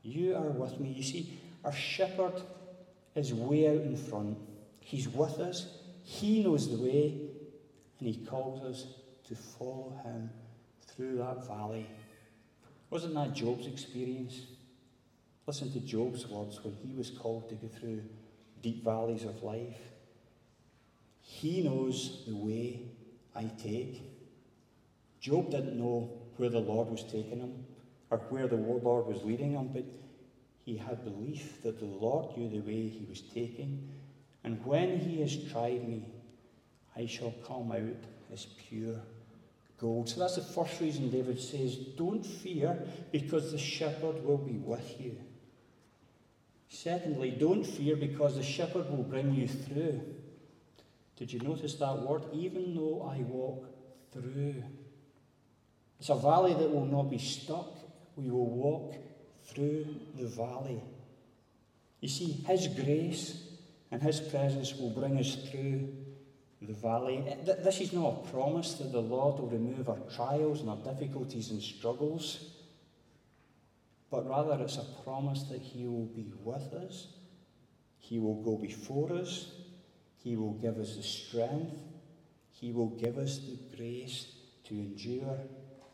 You 0.03 0.35
are 0.35 0.49
with 0.49 0.77
me. 0.77 0.89
You 0.91 1.03
see, 1.03 1.39
our 1.63 1.71
shepherd 1.71 2.33
is 3.15 3.33
way 3.33 3.69
out 3.69 3.81
in 3.81 3.95
front. 3.95 4.37
He's 4.81 5.07
with 5.07 5.39
us. 5.39 5.67
He 6.03 6.43
knows 6.43 6.69
the 6.69 6.83
way, 6.83 7.29
and 7.99 8.09
he 8.09 8.25
calls 8.25 8.61
us 8.63 8.87
to 9.29 9.35
follow 9.35 9.93
him 10.03 10.29
through 10.97 11.17
that 11.19 11.47
valley. 11.47 11.87
Wasn't 12.89 13.13
that 13.13 13.33
Job's 13.33 13.67
experience? 13.67 14.47
Listen 15.45 15.71
to 15.71 15.79
Job's 15.79 16.27
words 16.27 16.61
when 16.63 16.75
he 16.83 16.93
was 16.95 17.11
called 17.11 17.47
to 17.49 17.55
go 17.55 17.67
through 17.67 18.01
deep 18.61 18.83
valleys 18.83 19.23
of 19.23 19.43
life. 19.43 19.77
He 21.21 21.61
knows 21.61 22.23
the 22.27 22.35
way 22.35 22.81
I 23.35 23.51
take. 23.61 24.01
Job 25.21 25.51
didn't 25.51 25.77
know 25.77 26.09
where 26.37 26.49
the 26.49 26.59
Lord 26.59 26.89
was 26.89 27.03
taking 27.03 27.39
him 27.39 27.65
or 28.09 28.17
where 28.29 28.47
the 28.47 28.55
Lord 28.55 29.05
was 29.05 29.23
leading 29.23 29.51
him, 29.51 29.69
but 29.73 29.85
he 30.65 30.77
had 30.77 31.03
belief 31.03 31.61
that 31.63 31.79
the 31.79 31.85
Lord 31.85 32.35
knew 32.35 32.49
the 32.49 32.65
way 32.65 32.87
he 32.87 33.05
was 33.07 33.21
taking. 33.21 33.87
And 34.43 34.65
when 34.65 34.99
he 34.99 35.21
has 35.21 35.37
tried 35.51 35.87
me, 35.87 36.05
I 36.95 37.05
shall 37.05 37.33
come 37.45 37.71
out 37.71 38.03
as 38.33 38.47
pure 38.57 38.99
gold. 39.79 40.09
So 40.09 40.19
that's 40.19 40.35
the 40.35 40.41
first 40.41 40.79
reason 40.81 41.09
David 41.09 41.39
says, 41.39 41.75
Don't 41.75 42.25
fear, 42.25 42.79
because 43.11 43.51
the 43.51 43.57
shepherd 43.57 44.23
will 44.23 44.37
be 44.37 44.57
with 44.57 44.99
you. 44.99 45.17
Secondly, 46.69 47.31
don't 47.31 47.63
fear, 47.63 47.95
because 47.95 48.35
the 48.35 48.43
shepherd 48.43 48.89
will 48.89 49.03
bring 49.03 49.33
you 49.33 49.47
through. 49.47 50.01
Did 51.15 51.33
you 51.33 51.39
notice 51.39 51.75
that 51.75 51.99
word? 51.99 52.23
Even 52.33 52.75
though 52.75 53.09
I 53.11 53.19
walk 53.21 53.65
through. 54.11 54.63
It's 55.99 56.09
a 56.09 56.15
valley 56.15 56.53
that 56.53 56.71
will 56.71 56.85
not 56.85 57.09
be 57.09 57.17
stuck. 57.17 57.75
We 58.15 58.29
will 58.29 58.49
walk 58.49 58.95
through 59.45 59.87
the 60.15 60.27
valley. 60.27 60.81
You 62.01 62.09
see, 62.09 62.43
His 62.47 62.67
grace 62.67 63.43
and 63.91 64.01
His 64.01 64.19
presence 64.19 64.75
will 64.75 64.91
bring 64.91 65.17
us 65.17 65.35
through 65.49 65.89
the 66.61 66.73
valley. 66.73 67.23
Uh, 67.27 67.53
this 67.63 67.79
is 67.81 67.93
not 67.93 68.07
a 68.07 68.31
promise 68.31 68.73
that 68.75 68.91
the 68.91 69.01
Lord 69.01 69.39
will 69.39 69.49
remove 69.49 69.89
our 69.89 69.99
trials 70.15 70.61
and 70.61 70.69
our 70.69 70.77
difficulties 70.77 71.51
and 71.51 71.61
struggles, 71.61 72.51
but 74.09 74.27
rather 74.27 74.61
it's 74.63 74.77
a 74.77 74.85
promise 75.03 75.43
that 75.43 75.61
He 75.61 75.85
will 75.85 76.07
be 76.07 76.31
with 76.43 76.73
us, 76.73 77.07
He 77.99 78.19
will 78.19 78.41
go 78.41 78.57
before 78.57 79.13
us, 79.13 79.51
He 80.23 80.35
will 80.35 80.53
give 80.53 80.77
us 80.77 80.95
the 80.95 81.03
strength, 81.03 81.75
He 82.51 82.71
will 82.71 82.89
give 82.89 83.17
us 83.17 83.39
the 83.39 83.57
grace 83.75 84.33
to 84.65 84.73
endure 84.73 85.39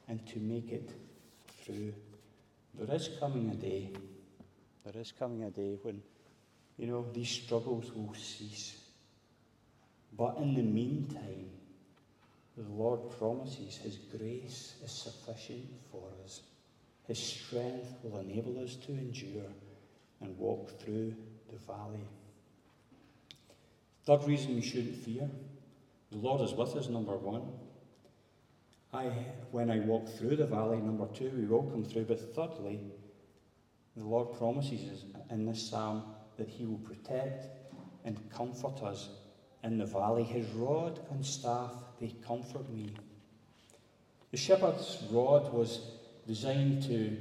and 0.07 0.25
to 0.27 0.39
make 0.39 0.71
it 0.71 0.89
through. 1.63 1.93
There 2.73 2.95
is 2.95 3.09
coming 3.19 3.49
a 3.49 3.55
day, 3.55 3.91
there 4.85 5.01
is 5.01 5.11
coming 5.11 5.43
a 5.43 5.51
day 5.51 5.77
when, 5.81 6.01
you 6.77 6.87
know, 6.87 7.05
these 7.13 7.29
struggles 7.29 7.91
will 7.93 8.13
cease. 8.15 8.82
But 10.17 10.37
in 10.37 10.53
the 10.53 10.61
meantime, 10.61 11.49
the 12.55 12.69
Lord 12.69 12.99
promises 13.17 13.77
His 13.77 13.97
grace 13.97 14.75
is 14.83 14.91
sufficient 14.91 15.65
for 15.91 16.03
us. 16.23 16.41
His 17.07 17.19
strength 17.19 17.95
will 18.03 18.19
enable 18.19 18.63
us 18.63 18.75
to 18.75 18.91
endure 18.91 19.51
and 20.21 20.37
walk 20.37 20.79
through 20.79 21.15
the 21.51 21.57
valley. 21.65 22.07
Third 24.05 24.23
reason 24.25 24.55
we 24.55 24.61
shouldn't 24.61 24.95
fear 24.97 25.29
the 26.13 26.19
Lord 26.19 26.41
is 26.41 26.53
with 26.53 26.75
us, 26.75 26.89
number 26.89 27.17
one. 27.17 27.41
I, 28.93 29.05
when 29.49 29.71
I 29.71 29.79
walk 29.79 30.07
through 30.07 30.35
the 30.35 30.45
valley, 30.45 30.77
number 30.77 31.07
two, 31.07 31.31
we 31.35 31.47
will 31.47 31.63
come 31.63 31.83
through. 31.83 32.03
But 32.03 32.35
thirdly, 32.35 32.79
the 33.97 34.03
Lord 34.03 34.37
promises 34.37 34.91
us 34.91 35.05
in 35.31 35.47
this 35.47 35.67
psalm 35.67 36.03
that 36.37 36.47
He 36.47 36.67
will 36.67 36.77
protect 36.77 37.47
and 38.05 38.19
comfort 38.29 38.83
us 38.83 39.09
in 39.63 39.77
the 39.77 39.85
valley. 39.85 40.23
His 40.23 40.47
rod 40.51 40.99
and 41.11 41.25
staff, 41.25 41.71
they 41.99 42.13
comfort 42.25 42.69
me. 42.69 42.93
The 44.31 44.37
shepherd's 44.37 45.03
rod 45.11 45.53
was 45.53 45.79
designed 46.27 46.83
to 46.83 47.15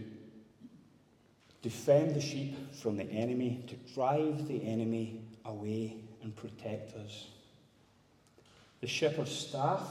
defend 1.62 2.14
the 2.14 2.20
sheep 2.20 2.74
from 2.74 2.96
the 2.96 3.04
enemy, 3.04 3.64
to 3.68 3.94
drive 3.94 4.48
the 4.48 4.64
enemy 4.66 5.22
away 5.44 5.96
and 6.22 6.34
protect 6.34 6.94
us. 6.96 7.28
The 8.80 8.86
shepherd's 8.86 9.30
staff 9.30 9.82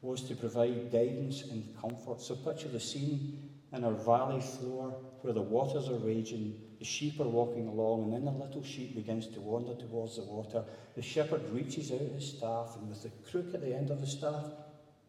was 0.00 0.22
to 0.22 0.34
provide 0.34 0.90
guidance 0.90 1.42
and 1.42 1.64
comfort. 1.80 2.20
So 2.20 2.34
picture 2.34 2.68
the 2.68 2.80
scene 2.80 3.50
in 3.72 3.84
our 3.84 3.92
valley 3.92 4.40
floor 4.40 4.94
where 5.22 5.32
the 5.32 5.42
waters 5.42 5.88
are 5.88 5.98
raging, 5.98 6.60
the 6.82 6.88
sheep 6.88 7.20
are 7.20 7.28
walking 7.28 7.68
along, 7.68 8.02
and 8.02 8.12
then 8.12 8.24
the 8.24 8.44
little 8.44 8.64
sheep 8.64 8.96
begins 8.96 9.28
to 9.28 9.40
wander 9.40 9.72
towards 9.76 10.16
the 10.16 10.22
water. 10.24 10.64
The 10.96 11.00
shepherd 11.00 11.48
reaches 11.52 11.92
out 11.92 12.00
his 12.00 12.30
staff 12.30 12.74
and 12.74 12.88
with 12.88 13.04
the 13.04 13.10
crook 13.30 13.54
at 13.54 13.60
the 13.60 13.72
end 13.72 13.90
of 13.90 14.00
the 14.00 14.06
staff 14.08 14.46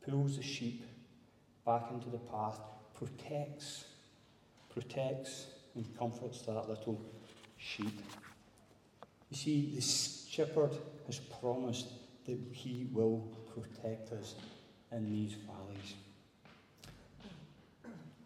pulls 0.07 0.38
the 0.38 0.43
sheep 0.43 0.86
back 1.65 1.89
into 1.89 2.12
the 2.12 2.19
path, 2.19 2.59
protects, 2.93 3.86
protects 4.71 5.47
and 5.73 5.83
comforts 5.97 6.43
that 6.43 6.69
little 6.69 7.01
sheep. 7.57 8.03
You 9.31 9.38
see, 9.38 9.71
the 9.73 9.81
shepherd 9.81 10.77
has 11.07 11.17
promised 11.41 11.88
that 12.27 12.38
he 12.51 12.88
will 12.93 13.36
protect 13.51 14.12
us 14.12 14.36
in 14.91 15.12
these 15.12 15.33
valleys. 15.47 15.95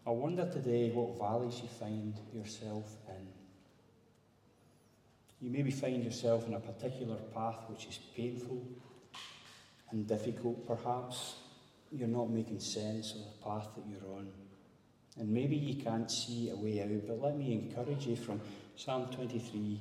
I 0.06 0.10
wonder 0.10 0.46
today 0.52 0.90
what 0.90 1.18
valleys 1.18 1.62
you 1.62 1.68
find 1.68 2.12
yourself 2.34 2.94
in. 3.08 3.37
You 5.40 5.50
maybe 5.50 5.70
find 5.70 6.02
yourself 6.04 6.46
in 6.46 6.54
a 6.54 6.60
particular 6.60 7.16
path 7.34 7.56
which 7.68 7.86
is 7.86 7.98
painful 8.16 8.66
and 9.90 10.06
difficult. 10.06 10.66
Perhaps 10.66 11.36
you're 11.92 12.08
not 12.08 12.30
making 12.30 12.60
sense 12.60 13.12
of 13.12 13.18
the 13.18 13.44
path 13.44 13.68
that 13.76 13.84
you're 13.88 14.16
on. 14.16 14.28
And 15.18 15.28
maybe 15.30 15.56
you 15.56 15.82
can't 15.82 16.10
see 16.10 16.50
a 16.50 16.56
way 16.56 16.82
out, 16.82 17.06
but 17.06 17.20
let 17.20 17.36
me 17.36 17.52
encourage 17.52 18.06
you 18.06 18.16
from 18.16 18.40
Psalm 18.76 19.06
23 19.12 19.80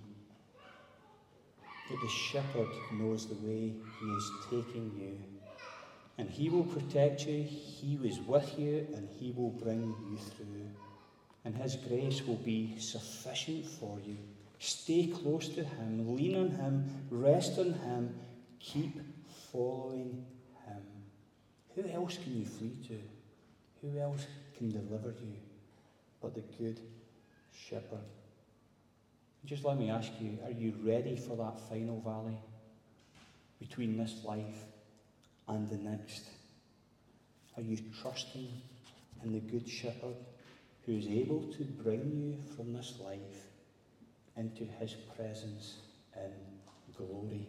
that 1.90 2.02
the 2.02 2.10
shepherd 2.10 2.68
knows 2.94 3.28
the 3.28 3.36
way 3.48 3.74
he 4.00 4.06
is 4.08 4.32
taking 4.50 4.92
you. 5.00 5.18
And 6.18 6.30
he 6.30 6.50
will 6.50 6.64
protect 6.64 7.28
you, 7.28 7.44
he 7.44 8.00
is 8.04 8.20
with 8.20 8.58
you, 8.58 8.88
and 8.96 9.08
he 9.20 9.32
will 9.32 9.52
bring 9.52 9.96
you 10.10 10.18
through. 10.18 10.70
And 11.46 11.56
his 11.56 11.76
grace 11.76 12.24
will 12.26 12.38
be 12.38 12.78
sufficient 12.80 13.66
for 13.66 14.00
you. 14.06 14.18
Stay 14.60 15.08
close 15.08 15.50
to 15.50 15.64
him, 15.64 16.16
lean 16.16 16.36
on 16.36 16.50
him, 16.50 17.08
rest 17.12 17.60
on 17.60 17.74
him, 17.74 18.16
keep 18.60 19.00
following 19.52 20.26
him. 20.66 20.82
Who 21.76 21.88
else 21.90 22.18
can 22.18 22.40
you 22.40 22.46
flee 22.46 22.78
to? 22.88 23.00
Who 23.82 24.00
else 24.00 24.26
can 24.58 24.72
deliver 24.72 25.10
you 25.10 25.38
but 26.22 26.34
the 26.34 26.42
good 26.58 26.80
shepherd? 27.54 28.00
Just 29.46 29.64
let 29.64 29.78
me 29.78 29.90
ask 29.90 30.12
you 30.20 30.38
are 30.44 30.52
you 30.52 30.74
ready 30.84 31.16
for 31.16 31.38
that 31.38 31.60
final 31.70 32.02
valley 32.02 32.38
between 33.60 33.96
this 33.98 34.24
life 34.26 34.66
and 35.48 35.70
the 35.70 35.78
next? 35.78 36.30
Are 37.56 37.62
you 37.62 37.78
trusting 38.02 38.50
in 39.24 39.34
the 39.34 39.40
Good 39.40 39.68
Shepherd 39.68 40.16
who 40.86 40.94
is 40.94 41.08
able 41.08 41.42
to 41.54 41.64
bring 41.64 42.12
you 42.12 42.56
from 42.56 42.74
this 42.74 43.00
life 43.04 43.47
into 44.38 44.64
his 44.80 44.94
presence 45.16 45.78
in 46.16 46.32
glory? 46.96 47.48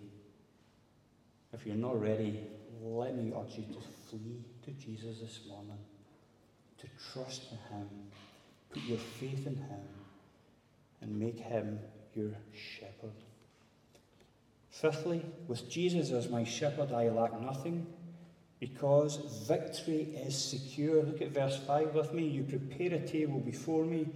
If 1.53 1.67
you're 1.67 1.77
not 1.77 2.01
ready, 2.01 2.41
let 2.83 3.17
me 3.17 3.33
urge 3.37 3.59
you 3.59 3.75
to 3.75 3.81
flee 4.09 4.45
to 4.65 4.71
Jesus 4.73 5.21
this 5.21 5.41
morning, 5.49 5.79
to 6.79 6.87
trust 7.13 7.47
in 7.51 7.77
him, 7.77 7.89
put 8.73 8.83
your 8.83 8.99
faith 8.99 9.47
in 9.47 9.57
him 9.57 9.81
and 11.01 11.19
make 11.19 11.39
him 11.39 11.79
your 12.15 12.31
shepherd. 12.53 13.13
Fifthly, 14.71 15.25
with 15.49 15.69
Jesus 15.69 16.11
as 16.13 16.29
my 16.29 16.45
shepherd, 16.45 16.93
I 16.93 17.09
lack 17.09 17.41
nothing 17.41 17.87
because 18.61 19.17
victory 19.49 20.15
is 20.27 20.37
secure. 20.37 21.03
Look 21.03 21.23
at 21.23 21.31
verse 21.31 21.59
5 21.67 21.95
with 21.95 22.13
me. 22.13 22.27
You 22.27 22.43
prepare 22.45 22.95
a 22.95 23.07
table 23.07 23.41
before 23.41 23.85
me 23.85 24.09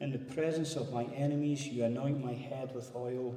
in 0.00 0.10
the 0.10 0.18
presence 0.18 0.76
of 0.76 0.92
my 0.92 1.04
enemies. 1.04 1.66
You 1.66 1.84
anoint 1.84 2.24
my 2.24 2.32
head 2.32 2.74
with 2.74 2.90
oil. 2.96 3.36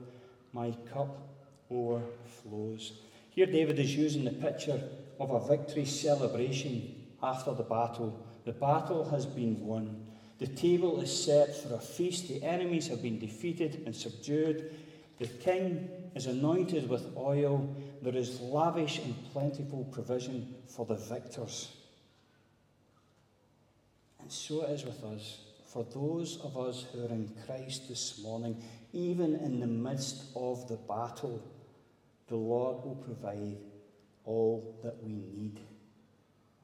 My 0.54 0.72
cup 0.92 1.28
overflows. 1.70 2.94
Here, 3.30 3.46
David 3.46 3.80
is 3.80 3.96
using 3.96 4.24
the 4.24 4.32
picture 4.32 4.82
of 5.20 5.32
a 5.32 5.46
victory 5.48 5.86
celebration 5.86 6.96
after 7.22 7.54
the 7.54 7.64
battle. 7.64 8.18
The 8.46 8.52
battle 8.52 9.10
has 9.10 9.26
been 9.26 9.66
won. 9.66 10.06
The 10.40 10.48
table 10.48 11.00
is 11.02 11.24
set 11.24 11.56
for 11.56 11.76
a 11.76 11.80
feast. 11.80 12.28
The 12.28 12.44
enemies 12.44 12.88
have 12.88 13.02
been 13.02 13.20
defeated 13.20 13.84
and 13.86 13.96
subdued. 13.96 14.76
The 15.20 15.28
king 15.28 15.90
is 16.16 16.28
anointed 16.28 16.90
with 16.90 17.16
oil. 17.18 17.76
There 18.02 18.16
is 18.16 18.40
lavish 18.42 19.00
and 19.00 19.16
plentiful 19.32 19.86
provision 19.86 20.54
for 20.68 20.86
the 20.86 20.96
victors. 20.96 21.70
And 24.20 24.32
so 24.32 24.64
it 24.64 24.72
is 24.72 24.86
with 24.86 25.04
us. 25.04 25.40
For 25.74 25.84
those 25.84 26.40
of 26.44 26.56
us 26.56 26.86
who 26.92 27.04
are 27.04 27.10
in 27.10 27.34
Christ 27.48 27.90
this 27.90 28.22
morning, 28.22 28.64
even 28.94 29.36
in 29.38 29.60
the 29.60 29.66
midst 29.66 30.26
of 30.36 30.68
the 30.68 30.78
battle, 30.78 31.42
the 32.28 32.36
Lord 32.36 32.86
will 32.86 33.02
provide 33.04 33.58
all 34.24 34.80
that 34.84 35.04
we 35.04 35.14
need. 35.14 35.60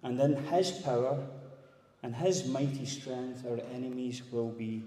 And 0.04 0.20
in 0.20 0.36
His 0.46 0.72
power, 0.72 1.28
and 2.04 2.16
his 2.16 2.48
mighty 2.48 2.86
strength, 2.86 3.46
our 3.46 3.60
enemies 3.74 4.22
will 4.32 4.52
be 4.52 4.84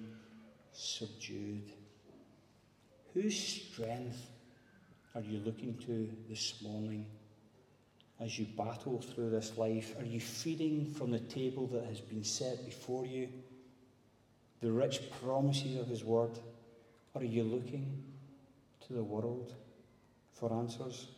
subdued. 0.72 1.72
Whose 3.12 3.38
strength 3.38 4.30
are 5.14 5.20
you 5.20 5.40
looking 5.40 5.76
to 5.86 6.08
this 6.30 6.62
morning 6.62 7.06
as 8.18 8.38
you 8.38 8.46
battle 8.56 9.00
through 9.00 9.30
this 9.30 9.58
life? 9.58 9.94
Are 9.98 10.06
you 10.06 10.20
feeding 10.20 10.86
from 10.86 11.10
the 11.10 11.18
table 11.18 11.66
that 11.66 11.84
has 11.84 12.00
been 12.00 12.24
set 12.24 12.64
before 12.64 13.04
you, 13.04 13.28
the 14.62 14.70
rich 14.70 15.00
promises 15.22 15.78
of 15.78 15.88
His 15.88 16.04
Word? 16.04 16.38
Are 17.14 17.24
you 17.24 17.42
looking 17.42 18.02
to 18.86 18.92
the 18.94 19.02
world 19.02 19.52
for 20.32 20.52
answers? 20.52 21.08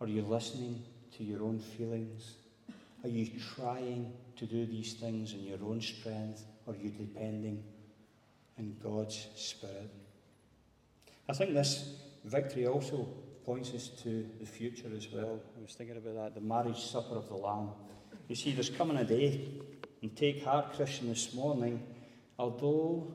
Are 0.00 0.06
you 0.06 0.22
listening 0.22 0.82
to 1.16 1.24
your 1.24 1.42
own 1.42 1.58
feelings? 1.58 2.36
Are 3.04 3.08
you 3.08 3.28
trying 3.56 4.12
to 4.36 4.46
do 4.46 4.64
these 4.64 4.94
things 4.94 5.32
in 5.32 5.44
your 5.44 5.58
own 5.62 5.80
strength, 5.80 6.44
or 6.66 6.74
are 6.74 6.76
you 6.76 6.90
depending 6.90 7.62
on 8.58 8.76
God's 8.82 9.26
Spirit? 9.34 9.90
I 11.28 11.32
think 11.32 11.54
this 11.54 11.96
victory 12.24 12.66
also 12.66 13.08
points 13.44 13.74
us 13.74 13.88
to 14.04 14.28
the 14.38 14.46
future 14.46 14.88
as 14.96 15.08
well. 15.12 15.40
I 15.58 15.62
was 15.62 15.74
thinking 15.74 15.96
about 15.96 16.14
that, 16.14 16.34
the 16.34 16.40
marriage 16.40 16.80
supper 16.80 17.16
of 17.16 17.28
the 17.28 17.34
Lamb. 17.34 17.70
You 18.28 18.36
see, 18.36 18.52
there's 18.52 18.70
coming 18.70 18.96
a 18.96 19.04
day, 19.04 19.50
and 20.00 20.16
take 20.16 20.44
heart, 20.44 20.74
Christian, 20.74 21.08
this 21.08 21.34
morning, 21.34 21.82
although 22.38 23.14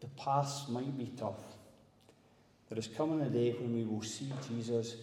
the 0.00 0.08
paths 0.08 0.68
might 0.68 0.96
be 0.96 1.12
tough, 1.16 1.40
there 2.68 2.78
is 2.78 2.86
coming 2.86 3.20
a 3.22 3.28
day 3.28 3.52
when 3.52 3.74
we 3.74 3.84
will 3.84 4.02
see 4.02 4.32
Jesus 4.48 4.94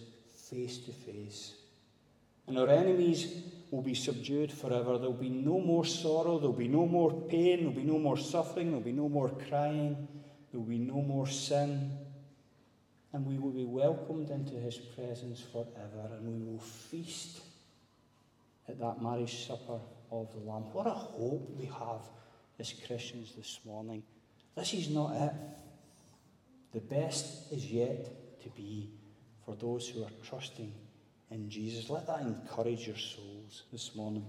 face 0.50 0.78
to 0.78 0.92
face. 0.92 1.54
And 2.46 2.58
our 2.58 2.68
enemies 2.68 3.42
will 3.70 3.82
be 3.82 3.94
subdued 3.94 4.50
forever. 4.50 4.96
There'll 4.96 5.12
be 5.12 5.28
no 5.28 5.60
more 5.60 5.84
sorrow, 5.84 6.38
there'll 6.38 6.54
be 6.54 6.68
no 6.68 6.86
more 6.86 7.12
pain, 7.12 7.58
there'll 7.58 7.72
be 7.72 7.82
no 7.82 7.98
more 7.98 8.16
suffering, 8.16 8.68
there'll 8.68 8.80
be 8.80 8.92
no 8.92 9.08
more 9.08 9.28
crying, 9.28 10.08
there'll 10.50 10.66
be 10.66 10.78
no 10.78 11.02
more 11.02 11.26
sin. 11.26 11.92
And 13.12 13.26
we 13.26 13.38
will 13.38 13.50
be 13.50 13.64
welcomed 13.64 14.30
into 14.30 14.54
his 14.54 14.76
presence 14.76 15.40
forever, 15.40 16.16
and 16.16 16.26
we 16.26 16.50
will 16.50 16.60
feast 16.60 17.40
at 18.66 18.78
that 18.80 19.02
marriage 19.02 19.46
supper 19.46 19.78
of 20.10 20.32
the 20.32 20.50
Lamb. 20.50 20.64
What 20.72 20.86
a 20.86 20.90
hope 20.90 21.50
we 21.58 21.66
have 21.66 22.02
as 22.58 22.74
Christians 22.86 23.32
this 23.36 23.60
morning. 23.64 24.02
This 24.56 24.74
is 24.74 24.90
not 24.90 25.14
it. 25.14 25.32
The 26.72 26.80
best 26.80 27.52
is 27.52 27.66
yet 27.66 28.40
to 28.42 28.48
be 28.50 28.90
for 29.44 29.54
those 29.54 29.88
who 29.88 30.02
are 30.02 30.10
trusting 30.28 30.72
in 31.30 31.48
Jesus. 31.48 31.88
Let 31.88 32.06
that 32.06 32.20
encourage 32.20 32.86
your 32.86 32.96
souls 32.96 33.62
this 33.72 33.94
morning. 33.94 34.24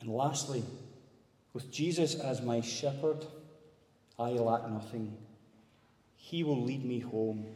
And 0.00 0.10
lastly, 0.10 0.64
with 1.52 1.70
Jesus 1.70 2.14
as 2.14 2.42
my 2.42 2.60
shepherd, 2.60 3.24
I 4.18 4.30
lack 4.30 4.68
nothing. 4.68 5.16
He 6.16 6.42
will 6.42 6.62
lead 6.62 6.84
me 6.84 7.00
home. 7.00 7.46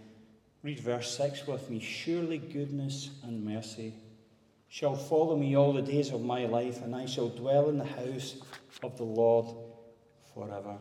Read 0.63 0.81
verse 0.81 1.17
6 1.17 1.47
with 1.47 1.71
me. 1.71 1.81
Surely 1.81 2.39
goodness 2.39 3.11
and 3.23 3.45
mercy 3.45 3.95
shall 4.69 4.97
follow 4.97 5.37
me 5.37 5.57
all 5.57 5.73
the 5.73 5.83
days 5.83 6.11
of 6.13 6.23
my 6.23 6.47
life, 6.47 6.83
and 6.83 6.95
I 6.95 7.07
shall 7.07 7.29
dwell 7.29 7.69
in 7.69 7.79
the 7.79 7.85
house 7.85 8.37
of 8.83 8.97
the 8.97 9.05
Lord 9.05 9.47
forever. 10.35 10.77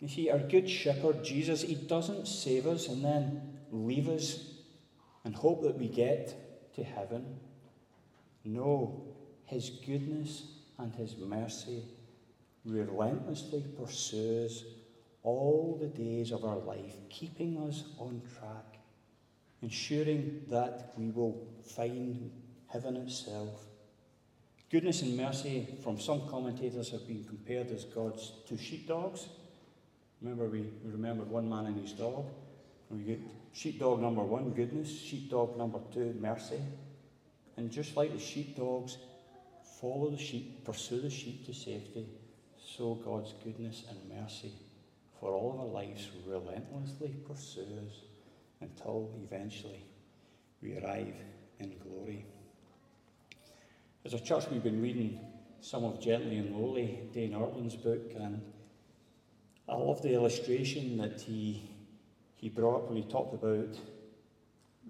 You 0.00 0.08
see, 0.08 0.30
our 0.30 0.38
good 0.38 0.68
shepherd, 0.68 1.24
Jesus, 1.24 1.62
he 1.62 1.74
doesn't 1.74 2.26
save 2.26 2.66
us 2.66 2.88
and 2.88 3.04
then 3.04 3.58
leave 3.70 4.08
us 4.08 4.38
and 5.24 5.34
hope 5.34 5.62
that 5.62 5.78
we 5.78 5.88
get 5.88 6.74
to 6.74 6.84
heaven. 6.84 7.38
No, 8.44 9.04
his 9.46 9.70
goodness 9.70 10.42
and 10.78 10.94
his 10.94 11.16
mercy 11.16 11.84
relentlessly 12.64 13.64
pursues 13.78 14.64
all 15.22 15.78
the 15.80 15.86
days 15.86 16.32
of 16.32 16.44
our 16.44 16.58
life, 16.58 16.96
keeping 17.08 17.56
us 17.58 17.84
on 17.98 18.20
track, 18.38 18.78
ensuring 19.62 20.42
that 20.50 20.92
we 20.98 21.10
will 21.10 21.46
find 21.62 22.30
heaven 22.74 22.96
itself. 22.96 23.66
Goodness 24.68 25.02
and 25.02 25.16
mercy, 25.16 25.68
from 25.84 26.00
some 26.00 26.28
commentators, 26.28 26.90
have 26.90 27.06
been 27.06 27.22
compared 27.22 27.70
as 27.70 27.84
God's 27.84 28.32
two 28.48 28.58
sheepdogs. 28.58 29.28
Remember, 30.20 30.46
we, 30.46 30.62
we 30.84 30.90
remembered 30.90 31.30
one 31.30 31.48
man 31.48 31.66
and 31.66 31.80
his 31.80 31.92
dog. 31.92 32.26
We 32.90 33.04
get 33.04 33.20
sheepdog 33.52 34.00
number 34.00 34.22
one, 34.22 34.50
goodness, 34.50 34.90
sheepdog 34.90 35.56
number 35.56 35.78
two, 35.92 36.16
mercy. 36.20 36.60
And 37.56 37.70
just 37.70 37.96
like 37.96 38.12
the 38.12 38.18
sheepdogs 38.18 38.98
follow 39.80 40.10
the 40.10 40.18
sheep, 40.18 40.64
pursue 40.64 41.00
the 41.00 41.10
sheep 41.10 41.46
to 41.46 41.54
safety, 41.54 42.08
so 42.58 42.96
God's 42.96 43.34
goodness 43.44 43.84
and 43.88 44.20
mercy 44.20 44.52
for 45.20 45.30
all 45.30 45.52
of 45.52 45.60
our 45.60 45.66
lives 45.66 46.08
relentlessly 46.26 47.14
pursues 47.28 48.02
until 48.60 49.10
eventually 49.22 49.84
we 50.60 50.76
arrive 50.78 51.14
in 51.60 51.72
glory. 51.78 52.26
As 54.06 54.12
a 54.12 54.20
church, 54.20 54.44
we've 54.50 54.62
been 54.62 54.82
reading 54.82 55.18
some 55.62 55.82
of 55.82 55.98
Gently 55.98 56.36
and 56.36 56.54
Lowly, 56.54 57.08
Dane 57.14 57.32
Ortlund's 57.32 57.74
book, 57.74 58.12
and 58.14 58.42
I 59.66 59.76
love 59.76 60.02
the 60.02 60.12
illustration 60.12 60.98
that 60.98 61.22
he, 61.22 61.70
he 62.36 62.50
brought 62.50 62.86
when 62.86 63.02
he 63.02 63.10
talked 63.10 63.32
about 63.32 63.74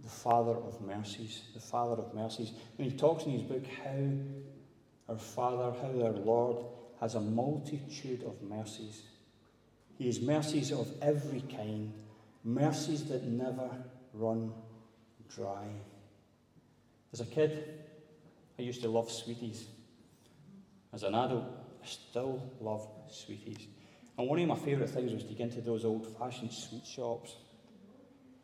the 0.02 0.08
Father 0.08 0.56
of 0.56 0.80
mercies. 0.80 1.42
The 1.54 1.60
Father 1.60 2.02
of 2.02 2.12
mercies. 2.12 2.50
When 2.74 2.90
he 2.90 2.96
talks 2.96 3.22
in 3.22 3.30
his 3.30 3.42
book 3.42 3.64
how 3.84 4.10
our 5.08 5.18
Father, 5.18 5.78
how 5.80 6.06
our 6.06 6.12
Lord 6.12 6.64
has 7.00 7.14
a 7.14 7.20
multitude 7.20 8.24
of 8.24 8.42
mercies. 8.42 9.04
He 9.96 10.06
has 10.06 10.20
mercies 10.20 10.72
of 10.72 10.92
every 11.00 11.42
kind, 11.42 11.92
mercies 12.42 13.04
that 13.04 13.22
never 13.22 13.70
run 14.12 14.52
dry. 15.32 15.68
As 17.12 17.20
a 17.20 17.26
kid, 17.26 17.83
I 18.58 18.62
used 18.62 18.82
to 18.82 18.88
love 18.88 19.10
sweeties. 19.10 19.66
As 20.92 21.02
an 21.02 21.14
adult, 21.14 21.44
I 21.82 21.86
still 21.86 22.52
love 22.60 22.86
sweeties. 23.10 23.66
And 24.16 24.28
one 24.28 24.38
of 24.38 24.48
my 24.48 24.56
favourite 24.56 24.90
things 24.90 25.12
was 25.12 25.24
to 25.24 25.34
get 25.34 25.50
into 25.50 25.60
those 25.60 25.84
old 25.84 26.06
fashioned 26.18 26.52
sweet 26.52 26.86
shops. 26.86 27.36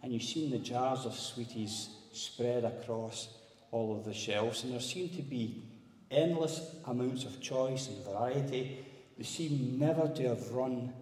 And 0.03 0.13
you've 0.13 0.23
seen 0.23 0.51
the 0.51 0.59
jars 0.59 1.07
of 1.07 1.15
sweeties 1.15 1.91
spread 2.13 2.65
across 2.65 3.29
all 3.71 3.97
of 3.97 4.05
the 4.05 4.15
shelves, 4.15 4.65
and 4.65 4.73
there 4.73 4.81
seemed 4.81 5.15
to 5.15 5.23
be 5.23 5.63
endless 6.11 6.75
amounts 6.87 7.25
of 7.25 7.41
choice 7.41 7.89
and 7.89 8.05
variety. 8.05 8.85
They 9.17 9.25
seem 9.25 9.79
never 9.79 10.09
to 10.09 10.29
have 10.29 10.51
run 10.51 10.93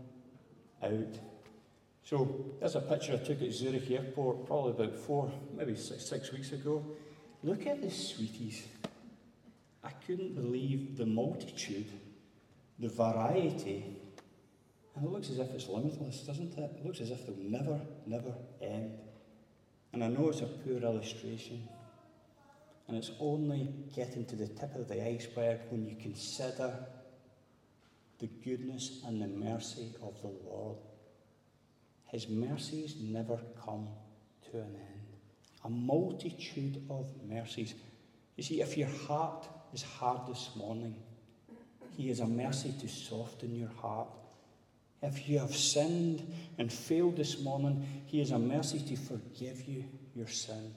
out. 0.82 1.18
So 2.04 2.44
there's 2.58 2.74
a 2.74 2.80
picture 2.80 3.14
I 3.14 3.24
took 3.24 3.40
at 3.42 3.52
Zurich 3.52 3.90
Airport 3.90 4.46
probably 4.46 4.72
about 4.72 4.98
four, 4.98 5.30
maybe 5.56 5.76
six, 5.76 6.06
six 6.06 6.32
weeks 6.32 6.52
ago. 6.52 6.84
Look 7.42 7.66
at 7.66 7.80
the 7.80 7.90
sweeties. 7.90 8.66
Couldn't 10.08 10.34
believe 10.34 10.96
the 10.96 11.04
multitude, 11.04 11.92
the 12.78 12.88
variety. 12.88 13.84
And 14.96 15.04
it 15.04 15.10
looks 15.12 15.28
as 15.28 15.38
if 15.38 15.50
it's 15.50 15.68
limitless, 15.68 16.20
doesn't 16.20 16.56
it? 16.56 16.70
It 16.78 16.86
looks 16.86 17.02
as 17.02 17.10
if 17.10 17.26
they'll 17.26 17.36
never, 17.36 17.78
never 18.06 18.32
end. 18.62 18.98
And 19.92 20.02
I 20.02 20.08
know 20.08 20.30
it's 20.30 20.40
a 20.40 20.46
poor 20.46 20.78
illustration. 20.78 21.68
And 22.88 22.96
it's 22.96 23.10
only 23.20 23.68
getting 23.94 24.24
to 24.24 24.36
the 24.36 24.46
tip 24.46 24.74
of 24.76 24.88
the 24.88 25.06
iceberg 25.06 25.60
when 25.68 25.86
you 25.86 25.94
consider 26.00 26.72
the 28.18 28.28
goodness 28.42 29.02
and 29.06 29.20
the 29.20 29.28
mercy 29.28 29.90
of 30.02 30.18
the 30.22 30.32
Lord. 30.48 30.78
His 32.06 32.30
mercies 32.30 32.96
never 32.98 33.38
come 33.62 33.88
to 34.50 34.56
an 34.56 34.74
end. 34.74 35.06
A 35.66 35.68
multitude 35.68 36.82
of 36.88 37.06
mercies. 37.28 37.74
You 38.38 38.42
see, 38.42 38.62
if 38.62 38.78
your 38.78 38.88
heart 39.06 39.46
is 39.72 39.82
hard 39.82 40.26
this 40.26 40.50
morning, 40.56 40.94
He 41.96 42.10
is 42.10 42.20
a 42.20 42.26
mercy 42.26 42.74
to 42.80 42.88
soften 42.88 43.54
your 43.54 43.70
heart. 43.80 44.08
If 45.02 45.28
you 45.28 45.38
have 45.38 45.54
sinned 45.54 46.34
and 46.58 46.72
failed 46.72 47.16
this 47.16 47.40
morning, 47.40 48.04
He 48.06 48.20
is 48.20 48.30
a 48.30 48.38
mercy 48.38 48.80
to 48.80 48.96
forgive 48.96 49.62
you 49.68 49.84
your 50.14 50.28
sin. 50.28 50.74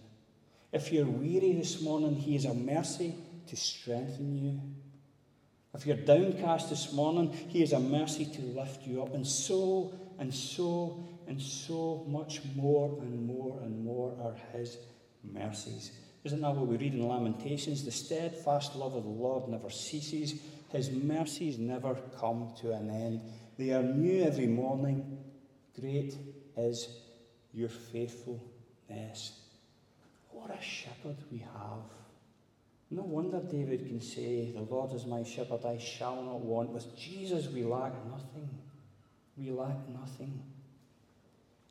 If 0.71 0.91
you're 0.91 1.05
weary 1.05 1.53
this 1.53 1.81
morning, 1.81 2.15
He 2.15 2.35
is 2.35 2.45
a 2.45 2.53
mercy 2.53 3.15
to 3.47 3.55
strengthen 3.55 4.37
you. 4.37 4.61
If 5.73 5.85
you're 5.85 5.97
downcast 5.97 6.69
this 6.69 6.93
morning, 6.93 7.31
He 7.49 7.63
is 7.63 7.73
a 7.73 7.79
mercy 7.79 8.25
to 8.25 8.41
lift 8.41 8.85
you 8.85 9.01
up. 9.01 9.13
And 9.13 9.25
so 9.25 9.93
and 10.19 10.33
so 10.33 11.03
and 11.27 11.41
so 11.41 12.05
much 12.07 12.41
more 12.55 12.99
and 13.01 13.25
more 13.25 13.59
and 13.61 13.83
more 13.83 14.15
are 14.21 14.35
His 14.57 14.77
mercies. 15.23 15.91
Isn't 16.23 16.41
that 16.41 16.55
what 16.55 16.67
we 16.67 16.77
read 16.77 16.93
in 16.93 17.07
Lamentations? 17.07 17.83
The 17.83 17.91
steadfast 17.91 18.75
love 18.75 18.95
of 18.95 19.03
the 19.03 19.09
Lord 19.09 19.47
never 19.49 19.69
ceases, 19.69 20.39
His 20.69 20.91
mercies 20.91 21.57
never 21.57 21.95
come 22.19 22.53
to 22.61 22.73
an 22.73 22.89
end. 22.89 23.21
They 23.57 23.71
are 23.71 23.83
new 23.83 24.23
every 24.23 24.47
morning. 24.47 25.17
Great 25.79 26.15
is 26.55 26.87
your 27.53 27.69
faithfulness. 27.69 29.39
What 30.29 30.51
a 30.51 30.61
shepherd 30.61 31.17
we 31.31 31.39
have. 31.39 31.83
No 32.89 33.03
wonder 33.03 33.39
David 33.39 33.87
can 33.87 34.01
say, 34.01 34.51
The 34.51 34.61
Lord 34.61 34.93
is 34.93 35.05
my 35.05 35.23
shepherd, 35.23 35.65
I 35.65 35.77
shall 35.77 36.21
not 36.21 36.41
want. 36.41 36.71
With 36.71 36.95
Jesus, 36.97 37.47
we 37.47 37.63
lack 37.63 37.93
nothing. 38.05 38.49
We 39.37 39.49
lack 39.51 39.87
nothing. 39.89 40.43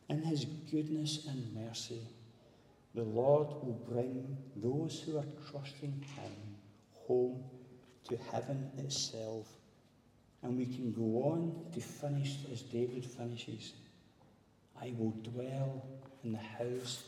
In 0.08 0.22
his 0.22 0.44
goodness 0.44 1.26
and 1.28 1.54
mercy, 1.54 2.00
the 2.94 3.02
Lord 3.02 3.48
will 3.62 3.80
bring 3.88 4.36
those 4.56 5.00
who 5.00 5.18
are 5.18 5.24
trusting 5.50 6.04
Him 6.16 6.32
home 7.06 7.44
to 8.08 8.16
heaven 8.32 8.70
itself. 8.78 9.46
And 10.42 10.56
we 10.56 10.66
can 10.66 10.92
go 10.92 11.30
on 11.30 11.66
to 11.74 11.80
finish 11.80 12.38
as 12.50 12.62
David 12.62 13.04
finishes. 13.04 13.74
I 14.80 14.92
will 14.98 15.14
dwell 15.22 15.86
in 16.24 16.32
the 16.32 16.38
house 16.38 17.04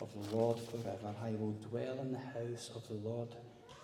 of 0.00 0.08
the 0.14 0.36
Lord 0.36 0.58
forever. 0.58 1.14
I 1.22 1.30
will 1.32 1.56
dwell 1.70 2.00
in 2.00 2.12
the 2.12 2.18
house 2.18 2.70
of 2.74 2.86
the 2.88 3.08
Lord 3.08 3.28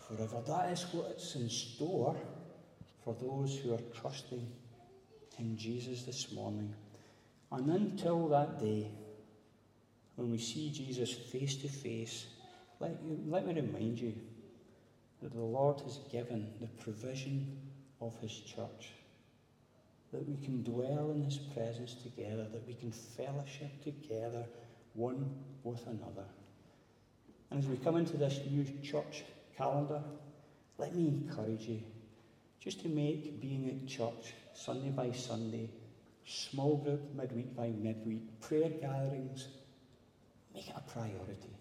forever. 0.09 0.43
That 0.47 0.73
is 0.73 0.87
what's 0.93 1.35
in 1.37 1.49
store 1.51 2.17
for 3.05 3.15
those 3.21 3.59
who 3.59 3.75
are 3.75 4.01
trusting 4.01 4.47
in 5.39 5.57
Jesus 5.57 6.03
this 6.03 6.33
morning. 6.33 6.75
And 7.53 7.71
until 7.71 8.29
that 8.29 8.59
day, 8.59 8.91
when 10.19 10.33
we 10.33 10.39
see 10.39 10.69
Jesus 10.71 11.13
face 11.13 11.55
to 11.59 11.69
face, 11.69 12.27
let, 12.81 12.91
you, 13.05 13.21
let 13.29 13.47
me 13.47 13.55
remind 13.55 14.01
you 14.01 14.15
that 15.23 15.33
the 15.33 15.41
Lord 15.41 15.81
has 15.83 15.99
given 16.11 16.51
the 16.61 16.67
provision 16.83 17.57
of 18.01 18.19
His 18.21 18.33
church, 18.41 18.95
that 20.13 20.29
we 20.29 20.37
can 20.45 20.65
dwell 20.65 21.13
in 21.13 21.23
His 21.23 21.37
presence 21.37 21.95
together, 21.95 22.49
that 22.53 22.67
we 22.67 22.75
can 22.75 22.91
fellowship 22.91 23.81
together 23.85 24.45
one 24.95 25.31
with 25.63 25.87
another. 25.87 26.27
And 27.53 27.63
as 27.63 27.69
we 27.69 27.77
come 27.77 27.97
into 27.97 28.17
this 28.17 28.41
new 28.45 28.67
church 28.83 29.23
calendar, 29.57 30.03
let 30.79 30.97
me 30.97 31.07
encourage 31.07 31.69
you 31.69 31.81
just 32.59 32.83
to 32.83 32.89
make 32.89 33.41
being 33.41 33.69
at 33.69 33.87
church 33.87 34.35
Sunday 34.53 34.91
by 34.91 35.13
Sunday, 35.13 35.71
small 36.27 36.77
group 36.77 37.15
midweek 37.15 37.55
by 37.55 37.69
midweek, 37.69 38.41
prayer 38.41 38.69
gatherings, 38.69 39.47
Make 40.59 40.71
it 40.71 40.75
a 40.77 40.91
priority. 40.91 41.57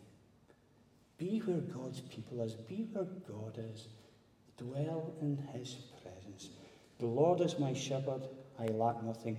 Be 1.20 1.38
where 1.46 1.60
God's 1.60 2.02
people 2.02 2.42
is. 2.42 2.54
Be 2.54 2.88
where 2.92 3.06
God 3.28 3.60
is. 3.72 3.90
Dwell 4.58 5.14
in 5.22 5.38
his 5.54 5.76
presence. 6.02 6.50
The 6.98 7.06
Lord 7.06 7.42
is 7.42 7.60
my 7.60 7.76
shepherd. 7.76 8.24
I 8.60 8.66
lack 8.66 9.04
nothing. 9.04 9.38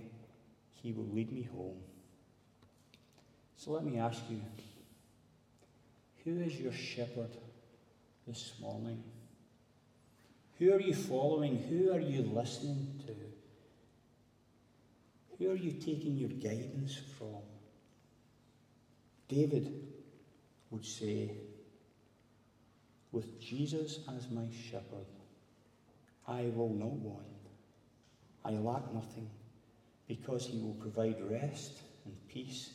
He 0.80 0.92
will 0.92 1.09
lead 1.12 1.32
me 1.32 1.42
home. 1.42 1.80
So 3.56 3.72
let 3.72 3.84
me 3.84 3.98
ask 3.98 4.22
you 4.30 4.40
who 6.22 6.40
is 6.40 6.61
your 6.61 6.72
shepherd 6.72 7.36
this 8.28 8.52
morning? 8.61 9.02
Who 10.61 10.72
are 10.72 10.80
you 10.80 10.94
following? 10.94 11.56
Who 11.68 11.92
are 11.92 11.98
you 11.98 12.22
listening 12.22 13.02
to? 13.09 13.14
Who 15.38 15.50
are 15.50 15.56
you 15.56 15.72
taking 15.72 16.16
your 16.16 16.28
guidance 16.28 16.96
from? 17.18 17.57
David 19.29 19.70
would 20.70 20.85
say, 20.85 21.31
With 23.12 23.41
Jesus 23.41 24.01
as 24.16 24.31
my 24.31 24.47
shepherd, 24.70 25.07
I 26.26 26.51
will 26.55 26.70
not 26.70 26.93
want. 26.93 27.26
I 28.45 28.53
lack 28.53 28.93
nothing 28.93 29.29
because 30.07 30.47
he 30.47 30.59
will 30.59 30.76
provide 30.81 31.20
rest 31.20 31.81
and 32.05 32.14
peace 32.29 32.70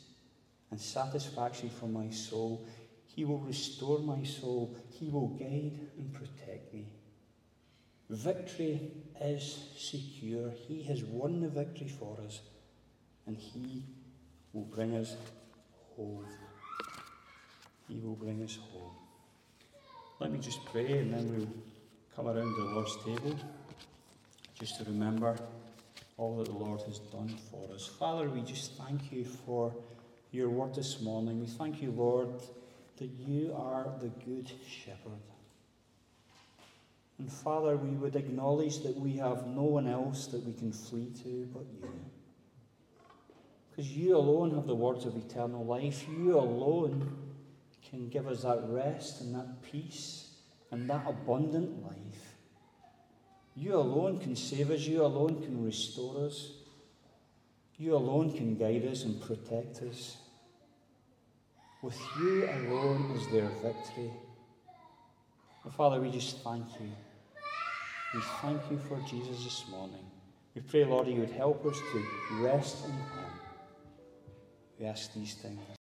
and 0.69 0.79
satisfaction 0.79 1.69
for 1.69 1.87
my 1.87 2.09
soul. 2.09 2.65
He 3.05 3.25
will 3.25 3.39
restore 3.39 3.99
my 3.99 4.23
soul. 4.23 4.75
He 4.89 5.09
will 5.09 5.27
guide 5.27 5.79
and 5.97 6.13
protect 6.13 6.73
me. 6.73 6.85
Victory 8.09 8.91
is 9.19 9.69
secure. 9.75 10.51
He 10.67 10.83
has 10.83 11.03
won 11.03 11.41
the 11.41 11.47
victory 11.47 11.87
for 11.87 12.17
us, 12.25 12.41
and 13.25 13.37
He 13.37 13.85
will 14.51 14.63
bring 14.63 14.95
us 14.95 15.15
home. 15.95 16.25
He 17.87 17.99
will 17.99 18.15
bring 18.15 18.43
us 18.43 18.57
home. 18.71 18.91
Let 20.19 20.31
me 20.31 20.39
just 20.39 20.63
pray, 20.65 20.99
and 20.99 21.13
then 21.13 21.35
we'll 21.35 21.47
come 22.15 22.27
around 22.27 22.55
the 22.55 22.63
Lord's 22.63 22.95
table 23.03 23.35
just 24.59 24.77
to 24.77 24.85
remember 24.85 25.35
all 26.17 26.37
that 26.37 26.45
the 26.45 26.57
Lord 26.57 26.81
has 26.81 26.99
done 26.99 27.35
for 27.49 27.73
us. 27.73 27.87
Father, 27.87 28.29
we 28.29 28.41
just 28.41 28.73
thank 28.73 29.11
you 29.11 29.25
for 29.25 29.73
your 30.31 30.49
word 30.49 30.75
this 30.75 31.01
morning. 31.01 31.39
We 31.39 31.47
thank 31.47 31.81
you, 31.81 31.91
Lord, 31.91 32.29
that 32.97 33.09
you 33.27 33.53
are 33.57 33.87
the 33.99 34.09
good 34.25 34.49
shepherd. 34.67 35.19
And 37.19 37.31
Father, 37.31 37.77
we 37.77 37.89
would 37.89 38.15
acknowledge 38.15 38.81
that 38.83 38.97
we 38.97 39.17
have 39.17 39.47
no 39.47 39.63
one 39.63 39.87
else 39.87 40.27
that 40.27 40.43
we 40.43 40.53
can 40.53 40.71
flee 40.71 41.11
to 41.23 41.49
but 41.53 41.65
you. 41.81 41.89
Because 43.69 43.91
you 43.91 44.15
alone 44.15 44.53
have 44.55 44.67
the 44.67 44.75
words 44.75 45.05
of 45.05 45.15
eternal 45.15 45.65
life. 45.65 46.05
You 46.07 46.37
alone 46.37 47.11
can 47.93 48.09
give 48.09 48.27
us 48.27 48.41
that 48.41 48.59
rest 48.69 49.21
and 49.21 49.35
that 49.35 49.61
peace 49.61 50.31
and 50.71 50.89
that 50.89 51.05
abundant 51.07 51.83
life. 51.83 52.37
You 53.55 53.75
alone 53.75 54.17
can 54.17 54.35
save 54.35 54.71
us. 54.71 54.81
You 54.81 55.05
alone 55.05 55.43
can 55.43 55.63
restore 55.63 56.25
us. 56.25 56.53
You 57.77 57.95
alone 57.95 58.31
can 58.35 58.55
guide 58.55 58.87
us 58.87 59.03
and 59.03 59.21
protect 59.21 59.83
us. 59.83 60.17
With 61.83 61.99
you 62.19 62.49
alone 62.49 63.11
is 63.15 63.31
there 63.31 63.51
victory. 63.61 64.11
And 65.63 65.73
Father, 65.73 66.01
we 66.01 66.09
just 66.09 66.39
thank 66.39 66.65
you. 66.79 66.89
We 68.15 68.21
thank 68.41 68.61
you 68.71 68.79
for 68.79 68.99
Jesus 69.07 69.43
this 69.43 69.65
morning. 69.69 70.05
We 70.55 70.61
pray, 70.61 70.83
Lord, 70.83 71.07
you 71.07 71.19
would 71.19 71.29
help 71.29 71.63
us 71.67 71.77
to 71.77 72.43
rest 72.43 72.85
in 72.85 72.91
Him. 72.91 73.31
We 74.79 74.85
ask 74.87 75.13
these 75.13 75.35
things 75.35 75.59